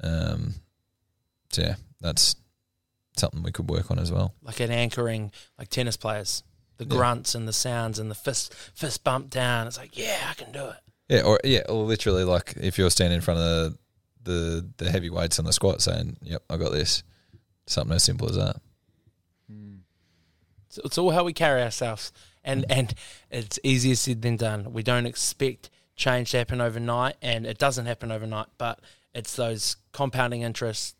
Um, 0.01 0.55
so 1.51 1.61
yeah, 1.63 1.75
that's 1.99 2.35
something 3.17 3.43
we 3.43 3.51
could 3.51 3.69
work 3.69 3.91
on 3.91 3.99
as 3.99 4.11
well. 4.11 4.33
like 4.43 4.59
an 4.61 4.71
anchoring, 4.71 5.31
like 5.57 5.69
tennis 5.69 5.97
players, 5.97 6.43
the 6.77 6.85
Yeah. 6.85 6.89
grunts 6.95 7.35
and 7.35 7.47
the 7.47 7.53
sounds 7.53 7.99
and 7.99 8.09
the 8.09 8.15
fist 8.15 8.53
fist 8.53 9.03
bump 9.03 9.29
down. 9.29 9.67
It's 9.67 9.77
like, 9.77 9.97
yeah, 9.97 10.27
I 10.29 10.33
can 10.35 10.51
do 10.51 10.65
it. 10.69 10.77
Yeah, 11.09 11.21
or 11.21 11.39
yeah, 11.43 11.63
or 11.67 11.83
literally 11.85 12.23
like 12.23 12.53
if 12.57 12.77
you're 12.77 12.91
standing 12.91 13.15
in 13.15 13.21
front 13.21 13.39
of 13.39 13.45
the 13.45 13.77
the, 14.23 14.69
the 14.77 14.91
heavy 14.91 15.09
weights 15.09 15.39
on 15.39 15.45
the 15.45 15.53
squat, 15.53 15.81
saying, 15.81 16.17
"Yep, 16.21 16.43
I 16.49 16.57
got 16.57 16.71
this." 16.71 17.03
Something 17.65 17.95
as 17.95 18.03
simple 18.03 18.29
as 18.29 18.35
that. 18.35 18.57
It's, 20.69 20.77
it's 20.77 20.97
all 20.97 21.11
how 21.11 21.23
we 21.23 21.33
carry 21.33 21.61
ourselves, 21.61 22.11
and 22.43 22.63
mm. 22.63 22.77
and 22.77 22.93
it's 23.31 23.59
easier 23.63 23.95
said 23.95 24.21
than 24.21 24.37
done. 24.37 24.71
We 24.71 24.83
don't 24.83 25.05
expect 25.05 25.69
change 25.95 26.31
to 26.31 26.37
happen 26.37 26.61
overnight, 26.61 27.15
and 27.21 27.45
it 27.45 27.57
doesn't 27.57 27.87
happen 27.87 28.11
overnight. 28.11 28.47
But 28.57 28.79
it's 29.13 29.35
those 29.35 29.77
compounding 29.91 30.43
interests 30.43 30.95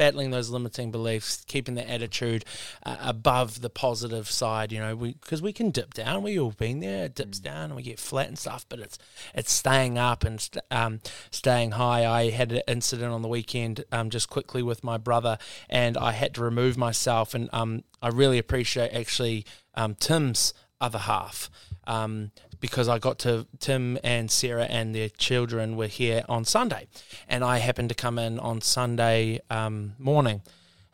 battling 0.00 0.30
those 0.30 0.48
limiting 0.48 0.90
beliefs, 0.90 1.44
keeping 1.46 1.74
the 1.74 1.88
attitude 1.88 2.42
uh, 2.86 2.96
above 3.00 3.60
the 3.60 3.68
positive 3.68 4.30
side. 4.30 4.72
You 4.72 4.80
know, 4.80 4.96
because 4.96 5.42
we, 5.42 5.52
can 5.52 5.70
dip 5.70 5.92
down. 5.92 6.22
We 6.22 6.40
all 6.40 6.52
been 6.52 6.80
there. 6.80 7.04
It 7.04 7.14
dips 7.14 7.38
down 7.38 7.64
and 7.64 7.76
we 7.76 7.82
get 7.82 8.00
flat 8.00 8.28
and 8.28 8.38
stuff. 8.38 8.64
But 8.66 8.78
it's 8.78 8.98
it's 9.34 9.52
staying 9.52 9.98
up 9.98 10.24
and 10.24 10.40
st- 10.40 10.64
um, 10.70 11.00
staying 11.30 11.72
high. 11.72 12.06
I 12.06 12.30
had 12.30 12.50
an 12.50 12.62
incident 12.66 13.12
on 13.12 13.20
the 13.20 13.28
weekend, 13.28 13.84
um, 13.92 14.08
just 14.08 14.30
quickly 14.30 14.62
with 14.62 14.82
my 14.82 14.96
brother, 14.96 15.36
and 15.68 15.98
I 15.98 16.12
had 16.12 16.34
to 16.36 16.42
remove 16.42 16.78
myself. 16.78 17.34
And 17.34 17.50
um, 17.52 17.84
I 18.00 18.08
really 18.08 18.38
appreciate 18.38 18.94
actually 18.94 19.44
um, 19.74 19.96
Tim's 19.96 20.54
other 20.80 21.00
half. 21.00 21.50
Um, 21.86 22.30
because 22.60 22.88
I 22.88 22.98
got 22.98 23.18
to 23.20 23.46
Tim 23.58 23.98
and 24.04 24.30
Sarah 24.30 24.64
and 24.64 24.94
their 24.94 25.08
children 25.08 25.76
were 25.76 25.86
here 25.86 26.24
on 26.28 26.44
Sunday, 26.44 26.86
and 27.28 27.42
I 27.42 27.58
happened 27.58 27.88
to 27.88 27.94
come 27.94 28.18
in 28.18 28.38
on 28.38 28.60
Sunday 28.60 29.40
um, 29.50 29.94
morning, 29.98 30.42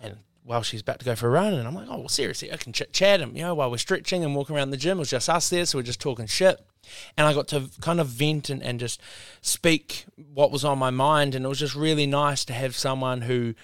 and 0.01 0.19
while 0.43 0.63
she's 0.63 0.81
about 0.81 1.01
to 1.01 1.05
go 1.05 1.17
for 1.17 1.27
a 1.27 1.31
run, 1.31 1.55
and 1.55 1.67
I'm 1.67 1.75
like, 1.75 1.89
oh 1.91 1.99
well, 1.99 2.09
seriously, 2.09 2.53
I 2.53 2.57
can 2.57 2.73
chit 2.73 2.93
chat, 2.93 3.21
and 3.21 3.37
you 3.37 3.43
know, 3.43 3.55
while 3.55 3.71
we're 3.71 3.79
stretching 3.79 4.25
and 4.25 4.35
walking 4.35 4.57
around 4.57 4.71
the 4.71 4.77
gym, 4.77 4.99
it 4.99 5.01
was 5.01 5.11
just 5.11 5.29
us 5.29 5.51
there, 5.51 5.67
so 5.67 5.79
we're 5.79 5.83
just 5.83 6.01
talking 6.01 6.27
shit. 6.27 6.61
And 7.17 7.27
I 7.27 7.35
got 7.35 7.49
to 7.49 7.69
kind 7.81 8.01
of 8.01 8.07
vent 8.07 8.49
and, 8.49 8.63
and 8.63 8.79
just 8.79 9.01
speak 9.41 10.05
what 10.17 10.53
was 10.53 10.65
on 10.65 10.79
my 10.79 10.91
mind. 10.91 11.35
And 11.35 11.45
it 11.45 11.49
was 11.49 11.59
just 11.59 11.75
really 11.75 12.07
nice 12.07 12.45
to 12.45 12.53
have 12.53 12.77
someone 12.77 13.23
who 13.23 13.55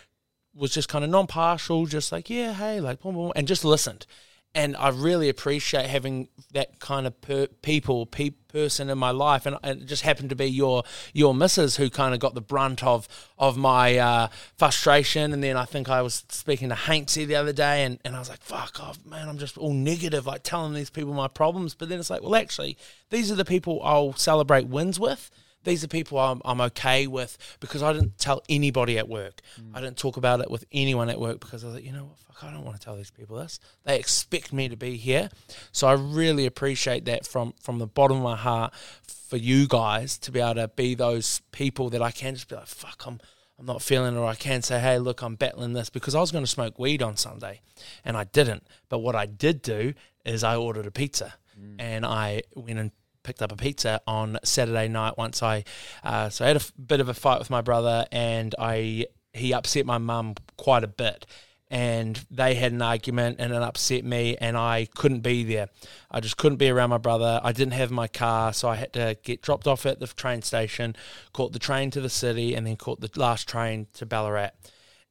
was 0.55 0.75
just 0.75 0.89
kind 0.89 1.05
of 1.05 1.11
non 1.11 1.29
partial, 1.29 1.87
just 1.87 2.11
like, 2.11 2.29
yeah, 2.29 2.53
hey, 2.53 2.81
like, 2.81 3.01
boom, 3.01 3.15
boom, 3.15 3.33
and 3.37 3.47
just 3.47 3.65
listened 3.65 4.07
and 4.55 4.77
I 4.77 4.91
really 4.91 5.29
appreciate 5.29 5.87
having 5.87 6.29
that 6.53 6.79
kind 6.79 7.07
of 7.07 7.19
per, 7.21 7.47
people, 7.63 8.05
pe- 8.05 8.31
person 8.49 8.91
in 8.91 8.99
my 8.99 9.11
life, 9.11 9.47
and 9.47 9.57
it 9.65 9.87
just 9.87 10.03
happened 10.03 10.31
to 10.31 10.37
be 10.37 10.47
your 10.47 10.85
your 11.15 11.35
missus 11.35 11.77
who 11.77 11.89
kind 11.89 12.13
of 12.13 12.21
got 12.21 12.35
the 12.35 12.41
brunt 12.41 12.85
of 12.85 13.09
of 13.39 13.57
my 13.57 13.97
uh, 13.97 14.29
frustration. 14.57 15.33
And 15.33 15.43
then 15.43 15.57
I 15.57 15.65
think 15.65 15.89
I 15.89 16.03
was 16.03 16.25
speaking 16.29 16.69
to 16.69 16.75
Hanksy 16.75 17.27
the 17.27 17.37
other 17.37 17.53
day, 17.53 17.85
and, 17.85 17.99
and 18.05 18.15
I 18.15 18.19
was 18.19 18.29
like, 18.29 18.43
"Fuck 18.43 18.81
off, 18.81 18.99
man! 19.07 19.29
I'm 19.29 19.39
just 19.39 19.57
all 19.57 19.73
negative, 19.73 20.27
like 20.27 20.43
telling 20.43 20.75
these 20.75 20.91
people 20.91 21.15
my 21.15 21.29
problems." 21.29 21.75
But 21.75 21.89
then 21.89 21.99
it's 21.99 22.11
like, 22.11 22.23
well, 22.23 22.37
actually, 22.37 22.77
these 23.11 23.33
are 23.33 23.37
the 23.37 23.45
people 23.45 23.81
I'll 23.83 24.13
celebrate 24.15 24.69
wins 24.69 25.01
with 25.01 25.31
these 25.65 25.85
are 25.85 25.89
people 25.89 26.19
I'm, 26.19 26.41
I'm 26.45 26.61
okay 26.63 27.07
with 27.07 27.37
because 27.61 27.83
I 27.83 27.93
didn't 27.93 28.19
tell 28.19 28.43
anybody 28.49 28.99
at 28.99 29.09
work. 29.09 29.41
Mm. 29.61 29.71
I 29.75 29.81
didn't 29.81 29.99
talk 29.99 30.17
about 30.17 30.41
it 30.41 30.51
with 30.51 30.65
anyone 30.73 31.09
at 31.09 31.21
work 31.21 31.41
because 31.41 31.65
I 31.65 31.69
was 31.69 31.77
like, 31.77 31.85
you 31.85 31.93
know 31.93 32.05
what, 32.05 32.19
fuck, 32.19 32.45
I 32.45 32.53
don't 32.53 32.65
want 32.65 32.79
to 32.79 32.85
tell 32.85 32.97
these 32.97 33.11
people 33.11 33.37
this. 33.37 33.61
They 33.85 33.99
expect 33.99 34.53
me 34.53 34.69
to 34.69 34.77
be 34.77 34.97
here. 34.97 35.31
So 35.73 35.87
I 35.87 35.93
really 35.93 36.47
appreciate 36.47 37.05
that 37.07 37.27
from, 37.27 37.55
from 37.61 37.79
the 37.79 37.87
bottom 37.87 38.19
of 38.19 38.23
my 38.23 38.37
heart 38.37 38.75
for 39.07 39.37
you 39.37 39.67
guys 39.67 40.19
to 40.19 40.33
be 40.33 40.41
able 40.41 40.57
to 40.57 40.69
be 40.69 40.95
those 40.95 41.41
people 41.53 41.91
that 41.91 42.03
I 42.03 42.11
can 42.11 42.35
just 42.35 42.49
be 42.49 42.57
like, 42.57 42.67
fuck, 42.67 43.05
I'm, 43.07 43.21
I'm 43.59 43.67
not 43.67 43.83
feeling 43.83 44.17
it, 44.17 44.19
or 44.19 44.27
I 44.27 44.35
can 44.35 44.63
say, 44.63 44.81
hey, 44.81 44.99
look, 44.99 45.23
I'm 45.23 45.37
battling 45.37 45.73
this 45.73 45.89
because 45.89 46.15
I 46.15 46.21
was 46.21 46.33
going 46.33 46.45
to 46.45 46.51
smoke 46.51 46.79
weed 46.79 47.03
on 47.03 47.17
Sunday 47.17 47.61
and 48.05 48.17
I 48.17 48.25
didn't. 48.25 48.67
But 48.89 48.99
what 48.99 49.15
I 49.15 49.27
did 49.27 49.63
do 49.63 49.95
is 50.25 50.45
I 50.45 50.57
ordered 50.57 50.87
a 50.87 50.91
pizza 50.91 51.35
mm. 51.59 51.77
and 51.79 52.05
I 52.05 52.43
went 52.55 52.79
and 52.79 52.91
picked 53.23 53.43
up 53.43 53.53
a 53.53 53.57
pizza 53.57 54.01
on 54.07 54.39
Saturday 54.45 54.89
night 54.89 55.17
once 55.17 55.43
I 55.43 55.65
uh, 56.05 56.29
so 56.29 56.45
I 56.45 56.49
had 56.49 56.57
a 56.57 56.61
f- 56.61 56.73
bit 56.85 57.01
of 57.01 57.09
a 57.09 57.15
fight 57.15 57.39
with 57.39 57.51
my 57.51 57.61
brother 57.61 58.07
and 58.13 58.55
I 58.59 59.07
he 59.33 59.55
upset 59.55 59.87
my 59.87 59.99
mum 59.99 60.35
quite 60.57 60.85
a 60.85 60.89
bit 60.89 61.27
and 61.73 62.23
they 62.31 62.55
had 62.55 62.73
an 62.73 62.83
argument 62.83 63.37
and 63.39 63.51
it 63.51 63.63
upset 63.63 64.05
me 64.05 64.37
and 64.37 64.59
I 64.59 64.87
couldn't 64.95 65.21
be 65.21 65.43
there. 65.43 65.71
I 66.11 66.21
just 66.21 66.37
couldn't 66.37 66.59
be 66.59 66.69
around 66.69 66.91
my 66.91 66.99
brother. 66.99 67.41
I 67.43 67.53
didn't 67.53 67.73
have 67.73 67.91
my 67.91 68.09
car, 68.09 68.53
so 68.53 68.69
I 68.69 68.77
had 68.77 68.93
to 68.93 69.17
get 69.23 69.41
dropped 69.41 69.67
off 69.67 69.87
at 69.87 69.99
the 69.99 70.07
train 70.07 70.43
station, 70.43 70.95
caught 71.33 71.55
the 71.55 71.59
train 71.59 71.91
to 71.93 72.03
the 72.03 72.11
city 72.11 72.55
and 72.55 72.67
then 72.67 72.77
caught 72.77 73.01
the 73.01 73.11
last 73.19 73.49
train 73.49 73.87
to 73.95 74.05
Ballarat. 74.05 74.51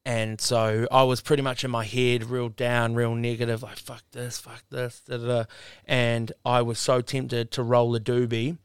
And 0.04 0.42
so 0.42 0.88
I 0.92 1.04
was 1.04 1.22
pretty 1.22 1.44
much 1.44 1.64
in 1.64 1.70
my 1.70 1.86
head, 1.86 2.24
real 2.24 2.50
down, 2.50 2.96
real 2.96 3.14
negative, 3.14 3.62
like 3.62 3.78
fuck 3.78 4.04
this, 4.12 4.40
fuck 4.40 4.64
this, 4.72 5.02
da, 5.02 5.18
da, 5.18 5.26
da. 5.26 5.44
and 5.86 6.32
I 6.44 6.64
was 6.64 6.80
so 6.80 7.02
tempted 7.02 7.52
to 7.52 7.64
roll 7.64 7.96
a 7.96 8.00
doobie 8.00 8.58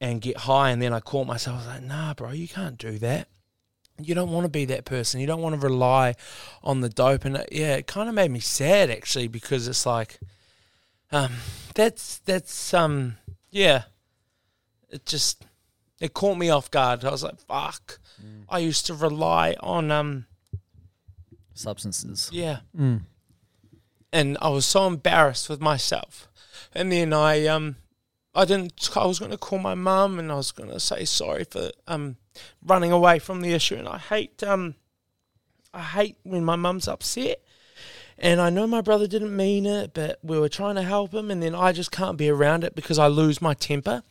and 0.00 0.20
get 0.20 0.38
high, 0.38 0.70
and 0.70 0.82
then 0.82 0.92
I 0.92 0.98
caught 0.98 1.28
myself. 1.28 1.54
I 1.54 1.58
was 1.58 1.66
like, 1.68 1.82
nah, 1.84 2.14
bro, 2.14 2.32
you 2.32 2.48
can't 2.48 2.76
do 2.76 2.98
that. 2.98 3.28
You 4.00 4.16
don't 4.16 4.32
want 4.32 4.44
to 4.44 4.48
be 4.48 4.64
that 4.64 4.84
person. 4.84 5.20
You 5.20 5.28
don't 5.28 5.40
want 5.40 5.54
to 5.54 5.64
rely 5.64 6.16
on 6.64 6.80
the 6.80 6.88
dope. 6.88 7.24
And 7.24 7.36
it, 7.36 7.48
yeah, 7.52 7.76
it 7.76 7.86
kind 7.86 8.08
of 8.08 8.14
made 8.16 8.32
me 8.32 8.40
sad 8.40 8.90
actually 8.90 9.28
because 9.28 9.68
it's 9.68 9.86
like, 9.86 10.18
um, 11.12 11.34
that's 11.76 12.18
that's 12.18 12.74
um, 12.74 13.18
yeah, 13.50 13.84
it 14.90 15.06
just 15.06 15.44
it 16.00 16.14
caught 16.14 16.36
me 16.36 16.50
off 16.50 16.70
guard. 16.70 17.04
I 17.04 17.10
was 17.10 17.22
like, 17.22 17.38
fuck. 17.38 18.00
Mm. 18.20 18.44
I 18.48 18.58
used 18.58 18.86
to 18.86 18.94
rely 18.94 19.54
on 19.60 19.92
um 19.92 20.26
substances. 21.54 22.30
Yeah. 22.32 22.60
And 24.12 24.36
I 24.42 24.48
was 24.50 24.66
so 24.66 24.86
embarrassed 24.86 25.48
with 25.48 25.60
myself. 25.60 26.28
And 26.74 26.92
then 26.92 27.12
I 27.12 27.46
um 27.46 27.76
I 28.34 28.44
didn't 28.44 28.90
I 28.96 29.06
was 29.06 29.18
gonna 29.18 29.38
call 29.38 29.58
my 29.58 29.74
mum 29.74 30.18
and 30.18 30.30
I 30.30 30.36
was 30.36 30.52
gonna 30.52 30.80
say 30.80 31.04
sorry 31.04 31.44
for 31.44 31.70
um 31.86 32.16
running 32.64 32.92
away 32.92 33.18
from 33.18 33.40
the 33.40 33.52
issue 33.52 33.76
and 33.76 33.88
I 33.88 33.98
hate 33.98 34.42
um 34.42 34.74
I 35.74 35.82
hate 35.82 36.16
when 36.22 36.44
my 36.44 36.56
mum's 36.56 36.88
upset 36.88 37.42
and 38.18 38.40
I 38.40 38.50
know 38.50 38.66
my 38.66 38.80
brother 38.80 39.06
didn't 39.06 39.34
mean 39.36 39.66
it, 39.66 39.94
but 39.94 40.18
we 40.22 40.38
were 40.38 40.48
trying 40.48 40.76
to 40.76 40.82
help 40.82 41.12
him, 41.12 41.30
and 41.30 41.42
then 41.42 41.54
I 41.54 41.72
just 41.72 41.90
can't 41.90 42.16
be 42.16 42.28
around 42.28 42.64
it 42.64 42.74
because 42.74 42.98
I 42.98 43.08
lose 43.08 43.42
my 43.42 43.54
temper. 43.54 44.02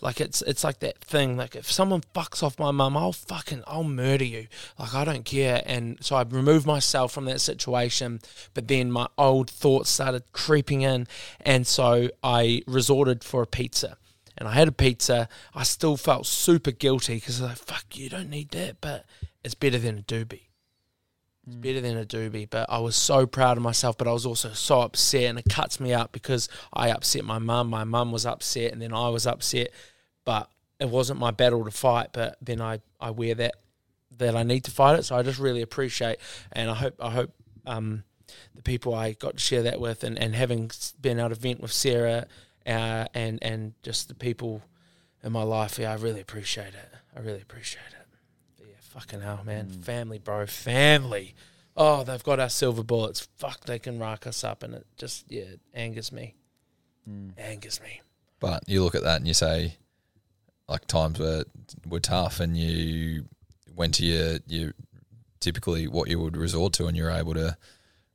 Like 0.00 0.20
it's 0.20 0.42
it's 0.42 0.64
like 0.64 0.80
that 0.80 0.98
thing. 0.98 1.36
Like 1.36 1.54
if 1.54 1.70
someone 1.70 2.02
fucks 2.14 2.42
off 2.42 2.58
my 2.58 2.70
mum, 2.70 2.96
I'll 2.96 3.12
fucking 3.12 3.62
I'll 3.66 3.84
murder 3.84 4.24
you. 4.24 4.48
Like 4.78 4.94
I 4.94 5.04
don't 5.04 5.24
care. 5.24 5.62
And 5.64 5.98
so 6.00 6.16
I 6.16 6.22
removed 6.22 6.66
myself 6.66 7.12
from 7.12 7.26
that 7.26 7.40
situation. 7.40 8.20
But 8.54 8.68
then 8.68 8.90
my 8.90 9.08
old 9.16 9.48
thoughts 9.48 9.90
started 9.90 10.24
creeping 10.32 10.82
in, 10.82 11.06
and 11.40 11.66
so 11.66 12.10
I 12.22 12.62
resorted 12.66 13.24
for 13.24 13.42
a 13.42 13.46
pizza 13.46 13.96
and 14.36 14.48
I 14.48 14.52
had 14.52 14.68
a 14.68 14.72
pizza. 14.72 15.28
I 15.54 15.62
still 15.62 15.96
felt 15.96 16.26
super 16.26 16.70
guilty 16.70 17.16
because 17.16 17.40
I 17.40 17.44
was 17.44 17.50
like, 17.50 17.58
fuck, 17.58 17.96
you 17.96 18.08
don't 18.08 18.30
need 18.30 18.50
that, 18.50 18.80
but 18.80 19.04
it's 19.44 19.54
better 19.54 19.78
than 19.78 19.98
a 19.98 20.02
doobie. 20.02 20.48
It's 21.46 21.56
better 21.56 21.80
than 21.80 21.96
a 21.96 22.04
doobie, 22.04 22.48
but 22.48 22.66
I 22.70 22.78
was 22.78 22.94
so 22.94 23.26
proud 23.26 23.56
of 23.56 23.62
myself. 23.62 23.98
But 23.98 24.06
I 24.06 24.12
was 24.12 24.24
also 24.24 24.52
so 24.52 24.82
upset, 24.82 25.24
and 25.24 25.38
it 25.38 25.46
cuts 25.50 25.80
me 25.80 25.92
up 25.92 26.12
because 26.12 26.48
I 26.72 26.90
upset 26.90 27.24
my 27.24 27.38
mum. 27.38 27.68
My 27.68 27.84
mum 27.84 28.12
was 28.12 28.24
upset, 28.24 28.72
and 28.72 28.80
then 28.80 28.92
I 28.92 29.08
was 29.08 29.26
upset. 29.26 29.70
But 30.24 30.48
it 30.78 30.88
wasn't 30.88 31.18
my 31.18 31.32
battle 31.32 31.64
to 31.64 31.70
fight. 31.70 32.10
But 32.12 32.36
then 32.40 32.60
I, 32.60 32.80
I 33.00 33.10
wear 33.10 33.34
that 33.34 33.54
that 34.18 34.36
I 34.36 34.44
need 34.44 34.64
to 34.64 34.70
fight 34.70 34.98
it. 34.98 35.04
So 35.04 35.16
I 35.16 35.22
just 35.22 35.40
really 35.40 35.62
appreciate, 35.62 36.18
and 36.52 36.70
I 36.70 36.74
hope 36.74 36.94
I 37.00 37.10
hope 37.10 37.32
um, 37.66 38.04
the 38.54 38.62
people 38.62 38.94
I 38.94 39.12
got 39.12 39.34
to 39.34 39.40
share 39.40 39.62
that 39.62 39.80
with, 39.80 40.04
and, 40.04 40.18
and 40.18 40.34
having 40.34 40.70
been 41.00 41.18
able 41.18 41.30
to 41.30 41.34
vent 41.34 41.60
with 41.60 41.72
Sarah, 41.72 42.26
uh, 42.66 43.06
and 43.14 43.42
and 43.42 43.74
just 43.82 44.06
the 44.08 44.14
people 44.14 44.62
in 45.24 45.32
my 45.32 45.42
life. 45.42 45.78
Yeah, 45.78 45.92
I 45.92 45.96
really 45.96 46.20
appreciate 46.20 46.74
it. 46.74 46.90
I 47.16 47.20
really 47.20 47.42
appreciate 47.42 47.82
it. 47.90 48.01
Fucking 48.90 49.20
hell, 49.20 49.40
man. 49.44 49.68
Mm. 49.68 49.84
Family, 49.84 50.18
bro. 50.18 50.46
Family. 50.46 51.34
Oh, 51.76 52.04
they've 52.04 52.22
got 52.22 52.38
our 52.38 52.50
silver 52.50 52.82
bullets. 52.82 53.26
Fuck, 53.38 53.64
they 53.64 53.78
can 53.78 53.98
rack 53.98 54.26
us 54.26 54.44
up. 54.44 54.62
And 54.62 54.74
it 54.74 54.86
just, 54.98 55.24
yeah, 55.30 55.42
it 55.42 55.60
angers 55.72 56.12
me. 56.12 56.34
Mm. 57.08 57.32
Angers 57.38 57.80
me. 57.80 58.02
But 58.38 58.64
you 58.66 58.84
look 58.84 58.94
at 58.94 59.02
that 59.02 59.16
and 59.16 59.26
you 59.26 59.34
say, 59.34 59.76
like, 60.68 60.86
times 60.86 61.18
were, 61.18 61.44
were 61.88 62.00
tough 62.00 62.40
and 62.40 62.56
you 62.56 63.24
went 63.74 63.94
to 63.94 64.04
your, 64.04 64.38
your 64.46 64.72
typically 65.40 65.88
what 65.88 66.10
you 66.10 66.18
would 66.20 66.36
resort 66.36 66.74
to 66.74 66.86
and 66.86 66.96
you're 66.96 67.10
able 67.10 67.34
to 67.34 67.56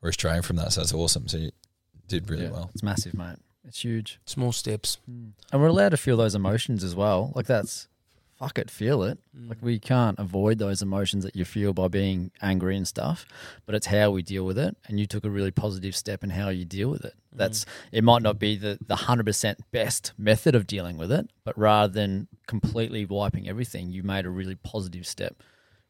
restrain 0.01 0.43
from 0.43 0.57
that. 0.57 0.73
So 0.73 0.81
that's 0.81 0.93
awesome. 0.93 1.27
So 1.27 1.37
you 1.37 1.51
did 2.07 2.29
really 2.29 2.43
yeah, 2.43 2.51
well. 2.51 2.69
It's 2.73 2.83
massive, 2.83 3.15
mate. 3.15 3.37
It's 3.67 3.83
huge. 3.83 4.19
Small 4.25 4.51
steps. 4.51 4.99
Mm. 5.09 5.31
And 5.51 5.61
we're 5.61 5.67
allowed 5.67 5.89
to 5.89 5.97
feel 5.97 6.17
those 6.17 6.35
emotions 6.35 6.83
as 6.83 6.95
well. 6.95 7.31
Like 7.35 7.47
that's 7.47 7.87
fuck 8.37 8.57
it, 8.57 8.69
feel 8.69 9.03
it. 9.03 9.17
Mm. 9.35 9.49
Like 9.49 9.57
we 9.61 9.79
can't 9.79 10.17
avoid 10.19 10.59
those 10.59 10.81
emotions 10.81 11.23
that 11.23 11.35
you 11.35 11.45
feel 11.45 11.73
by 11.73 11.87
being 11.87 12.31
angry 12.41 12.77
and 12.77 12.87
stuff, 12.87 13.25
but 13.65 13.75
it's 13.75 13.87
how 13.87 14.11
we 14.11 14.21
deal 14.21 14.45
with 14.45 14.57
it. 14.57 14.75
And 14.87 14.99
you 14.99 15.05
took 15.05 15.25
a 15.25 15.29
really 15.29 15.51
positive 15.51 15.95
step 15.95 16.23
in 16.23 16.29
how 16.29 16.49
you 16.49 16.65
deal 16.65 16.89
with 16.89 17.03
it. 17.05 17.13
Mm. 17.33 17.37
That's 17.37 17.65
it 17.91 18.03
might 18.03 18.21
not 18.21 18.39
be 18.39 18.55
the 18.55 18.77
the 18.85 18.95
hundred 18.95 19.25
percent 19.25 19.59
best 19.71 20.13
method 20.17 20.55
of 20.55 20.67
dealing 20.67 20.97
with 20.97 21.11
it, 21.11 21.29
but 21.43 21.57
rather 21.57 21.91
than 21.91 22.27
completely 22.47 23.05
wiping 23.05 23.49
everything, 23.49 23.91
you 23.91 24.03
made 24.03 24.25
a 24.25 24.29
really 24.29 24.55
positive 24.55 25.07
step 25.07 25.41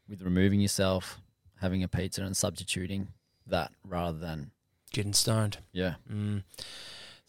with 0.08 0.22
removing 0.22 0.60
yourself, 0.60 1.20
having 1.60 1.82
a 1.82 1.88
pizza, 1.88 2.22
and 2.22 2.36
substituting 2.36 3.08
that 3.46 3.72
rather 3.84 4.18
than 4.18 4.50
getting 4.92 5.12
stoned. 5.12 5.58
Yeah. 5.72 5.94
Mm 6.10 6.42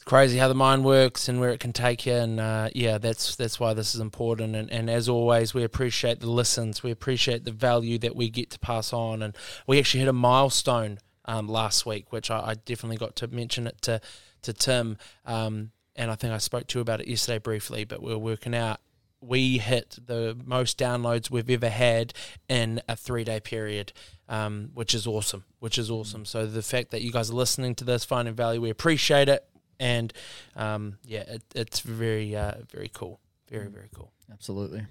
crazy 0.09 0.39
how 0.39 0.47
the 0.47 0.55
mind 0.55 0.83
works 0.83 1.29
and 1.29 1.39
where 1.39 1.51
it 1.51 1.59
can 1.59 1.71
take 1.71 2.07
you. 2.07 2.13
And 2.13 2.39
uh, 2.39 2.69
yeah, 2.73 2.97
that's 2.97 3.35
that's 3.35 3.59
why 3.59 3.75
this 3.75 3.93
is 3.93 4.01
important. 4.01 4.55
And, 4.55 4.71
and 4.71 4.89
as 4.89 5.07
always, 5.07 5.53
we 5.53 5.63
appreciate 5.63 6.19
the 6.19 6.31
listens. 6.31 6.81
We 6.81 6.89
appreciate 6.89 7.45
the 7.45 7.51
value 7.51 7.99
that 7.99 8.15
we 8.15 8.31
get 8.31 8.49
to 8.49 8.59
pass 8.59 8.91
on. 8.91 9.21
And 9.21 9.37
we 9.67 9.77
actually 9.77 9.99
hit 9.99 10.09
a 10.09 10.13
milestone 10.13 10.97
um, 11.25 11.47
last 11.47 11.85
week, 11.85 12.11
which 12.11 12.31
I, 12.31 12.39
I, 12.39 12.53
definitely 12.55 12.97
got 12.97 13.15
to 13.17 13.27
mention 13.27 13.67
it 13.67 13.83
to 13.83 14.01
to 14.41 14.51
Tim. 14.51 14.97
Um, 15.27 15.69
and 15.95 16.09
I 16.09 16.15
think 16.15 16.33
I 16.33 16.39
spoke 16.39 16.65
to 16.67 16.79
you 16.79 16.81
about 16.81 17.01
it 17.01 17.07
yesterday 17.07 17.37
briefly. 17.37 17.83
But 17.85 18.01
we 18.01 18.11
are 18.11 18.17
working 18.17 18.55
out 18.55 18.79
we 19.21 19.59
hit 19.59 19.99
the 20.03 20.35
most 20.43 20.79
downloads 20.79 21.29
we've 21.29 21.51
ever 21.51 21.69
had 21.69 22.13
in 22.47 22.81
a 22.89 22.95
three 22.95 23.23
day 23.23 23.39
period, 23.39 23.93
um, 24.27 24.71
which 24.73 24.95
is 24.95 25.05
awesome. 25.05 25.43
Which 25.59 25.77
is 25.77 25.91
awesome. 25.91 26.25
So 26.25 26.47
the 26.47 26.63
fact 26.63 26.89
that 26.89 27.03
you 27.03 27.11
guys 27.11 27.29
are 27.29 27.35
listening 27.35 27.75
to 27.75 27.83
this, 27.83 28.03
finding 28.03 28.33
value, 28.33 28.59
we 28.59 28.71
appreciate 28.71 29.29
it, 29.29 29.45
and 29.79 30.11
um, 30.55 30.97
yeah, 31.05 31.21
it, 31.21 31.43
it's 31.55 31.79
very 31.79 32.35
uh, 32.35 32.53
very 32.71 32.89
cool. 32.93 33.19
Very 33.49 33.67
very 33.67 33.89
cool. 33.95 34.11
Absolutely. 34.31 34.85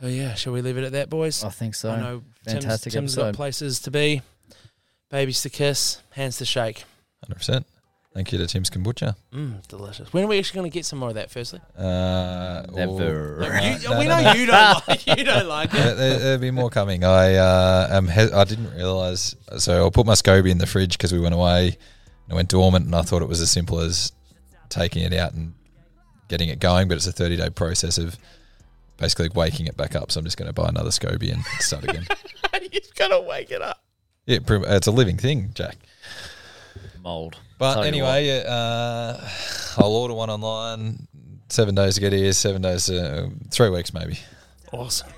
So 0.00 0.06
yeah, 0.06 0.34
shall 0.34 0.52
we 0.52 0.62
leave 0.62 0.78
it 0.78 0.84
at 0.84 0.92
that, 0.92 1.10
boys? 1.10 1.42
I 1.44 1.48
think 1.50 1.74
so. 1.74 1.90
I 1.90 2.00
know 2.00 2.22
Fantastic 2.44 2.92
Tim's, 2.92 3.12
Tim's 3.14 3.18
episode. 3.18 3.32
got 3.32 3.36
places 3.36 3.80
to 3.80 3.90
be, 3.90 4.22
babies 5.10 5.42
to 5.42 5.50
kiss, 5.50 6.00
hands 6.12 6.38
to 6.38 6.44
shake. 6.44 6.84
100%. 7.28 7.64
Thank 8.14 8.32
you 8.32 8.38
to 8.38 8.46
Tim's 8.46 8.70
Kombucha. 8.70 9.14
Mmm, 9.32 9.66
delicious. 9.68 10.12
When 10.12 10.24
are 10.24 10.26
we 10.26 10.38
actually 10.38 10.58
going 10.60 10.70
to 10.70 10.74
get 10.74 10.84
some 10.84 10.98
more 10.98 11.10
of 11.10 11.14
that? 11.16 11.30
Firstly, 11.30 11.60
Uh, 11.76 12.62
Never. 12.72 13.42
or- 13.42 13.44
You- 13.44 13.88
no, 13.88 13.98
we 13.98 14.06
no, 14.06 14.16
know 14.16 14.22
no. 14.22 14.32
you 14.32 14.46
don't 14.46 14.82
like 14.88 15.06
you 15.06 15.24
don't 15.24 15.46
like 15.46 15.70
it. 15.72 15.96
there, 15.96 16.18
there'll 16.18 16.38
be 16.38 16.50
more 16.50 16.70
coming. 16.70 17.04
I 17.04 17.34
uh, 17.34 17.88
am 17.90 18.08
he- 18.08 18.32
I 18.32 18.44
didn't 18.44 18.74
realize. 18.74 19.36
So 19.58 19.76
I'll 19.76 19.90
put 19.92 20.06
my 20.06 20.14
SCOBY 20.14 20.50
in 20.50 20.58
the 20.58 20.66
fridge 20.66 20.96
because 20.98 21.12
we 21.12 21.20
went 21.20 21.34
away. 21.34 21.78
And 22.30 22.36
It 22.36 22.36
went 22.36 22.48
dormant, 22.48 22.86
and 22.86 22.94
I 22.94 23.02
thought 23.02 23.22
it 23.22 23.28
was 23.28 23.40
as 23.40 23.50
simple 23.50 23.80
as 23.80 24.12
taking 24.68 25.02
it 25.02 25.12
out 25.12 25.34
and 25.34 25.52
getting 26.28 26.48
it 26.48 26.60
going. 26.60 26.86
But 26.86 26.96
it's 26.96 27.06
a 27.06 27.12
30 27.12 27.36
day 27.36 27.50
process 27.50 27.98
of 27.98 28.16
basically 28.96 29.30
waking 29.34 29.66
it 29.66 29.76
back 29.76 29.96
up. 29.96 30.12
So 30.12 30.20
I'm 30.20 30.24
just 30.24 30.36
going 30.36 30.46
to 30.46 30.52
buy 30.52 30.68
another 30.68 30.90
SCOBY 30.90 31.32
and 31.32 31.44
start 31.58 31.84
again. 31.84 32.06
You've 32.72 32.94
got 32.94 33.08
to 33.08 33.20
wake 33.20 33.50
it 33.50 33.62
up. 33.62 33.82
yeah, 34.26 34.38
it's 34.48 34.86
a 34.86 34.92
living 34.92 35.16
thing, 35.16 35.50
Jack. 35.54 35.76
Mold. 37.02 37.36
But 37.58 37.74
Tell 37.74 37.82
anyway, 37.82 38.44
uh, 38.46 39.16
I'll 39.76 39.92
order 39.92 40.14
one 40.14 40.30
online. 40.30 41.08
Seven 41.48 41.74
days 41.74 41.96
to 41.96 42.00
get 42.00 42.12
here. 42.12 42.32
Seven 42.32 42.62
days, 42.62 42.88
uh, 42.88 43.28
three 43.50 43.70
weeks 43.70 43.92
maybe. 43.92 44.20
Awesome. 44.72 45.10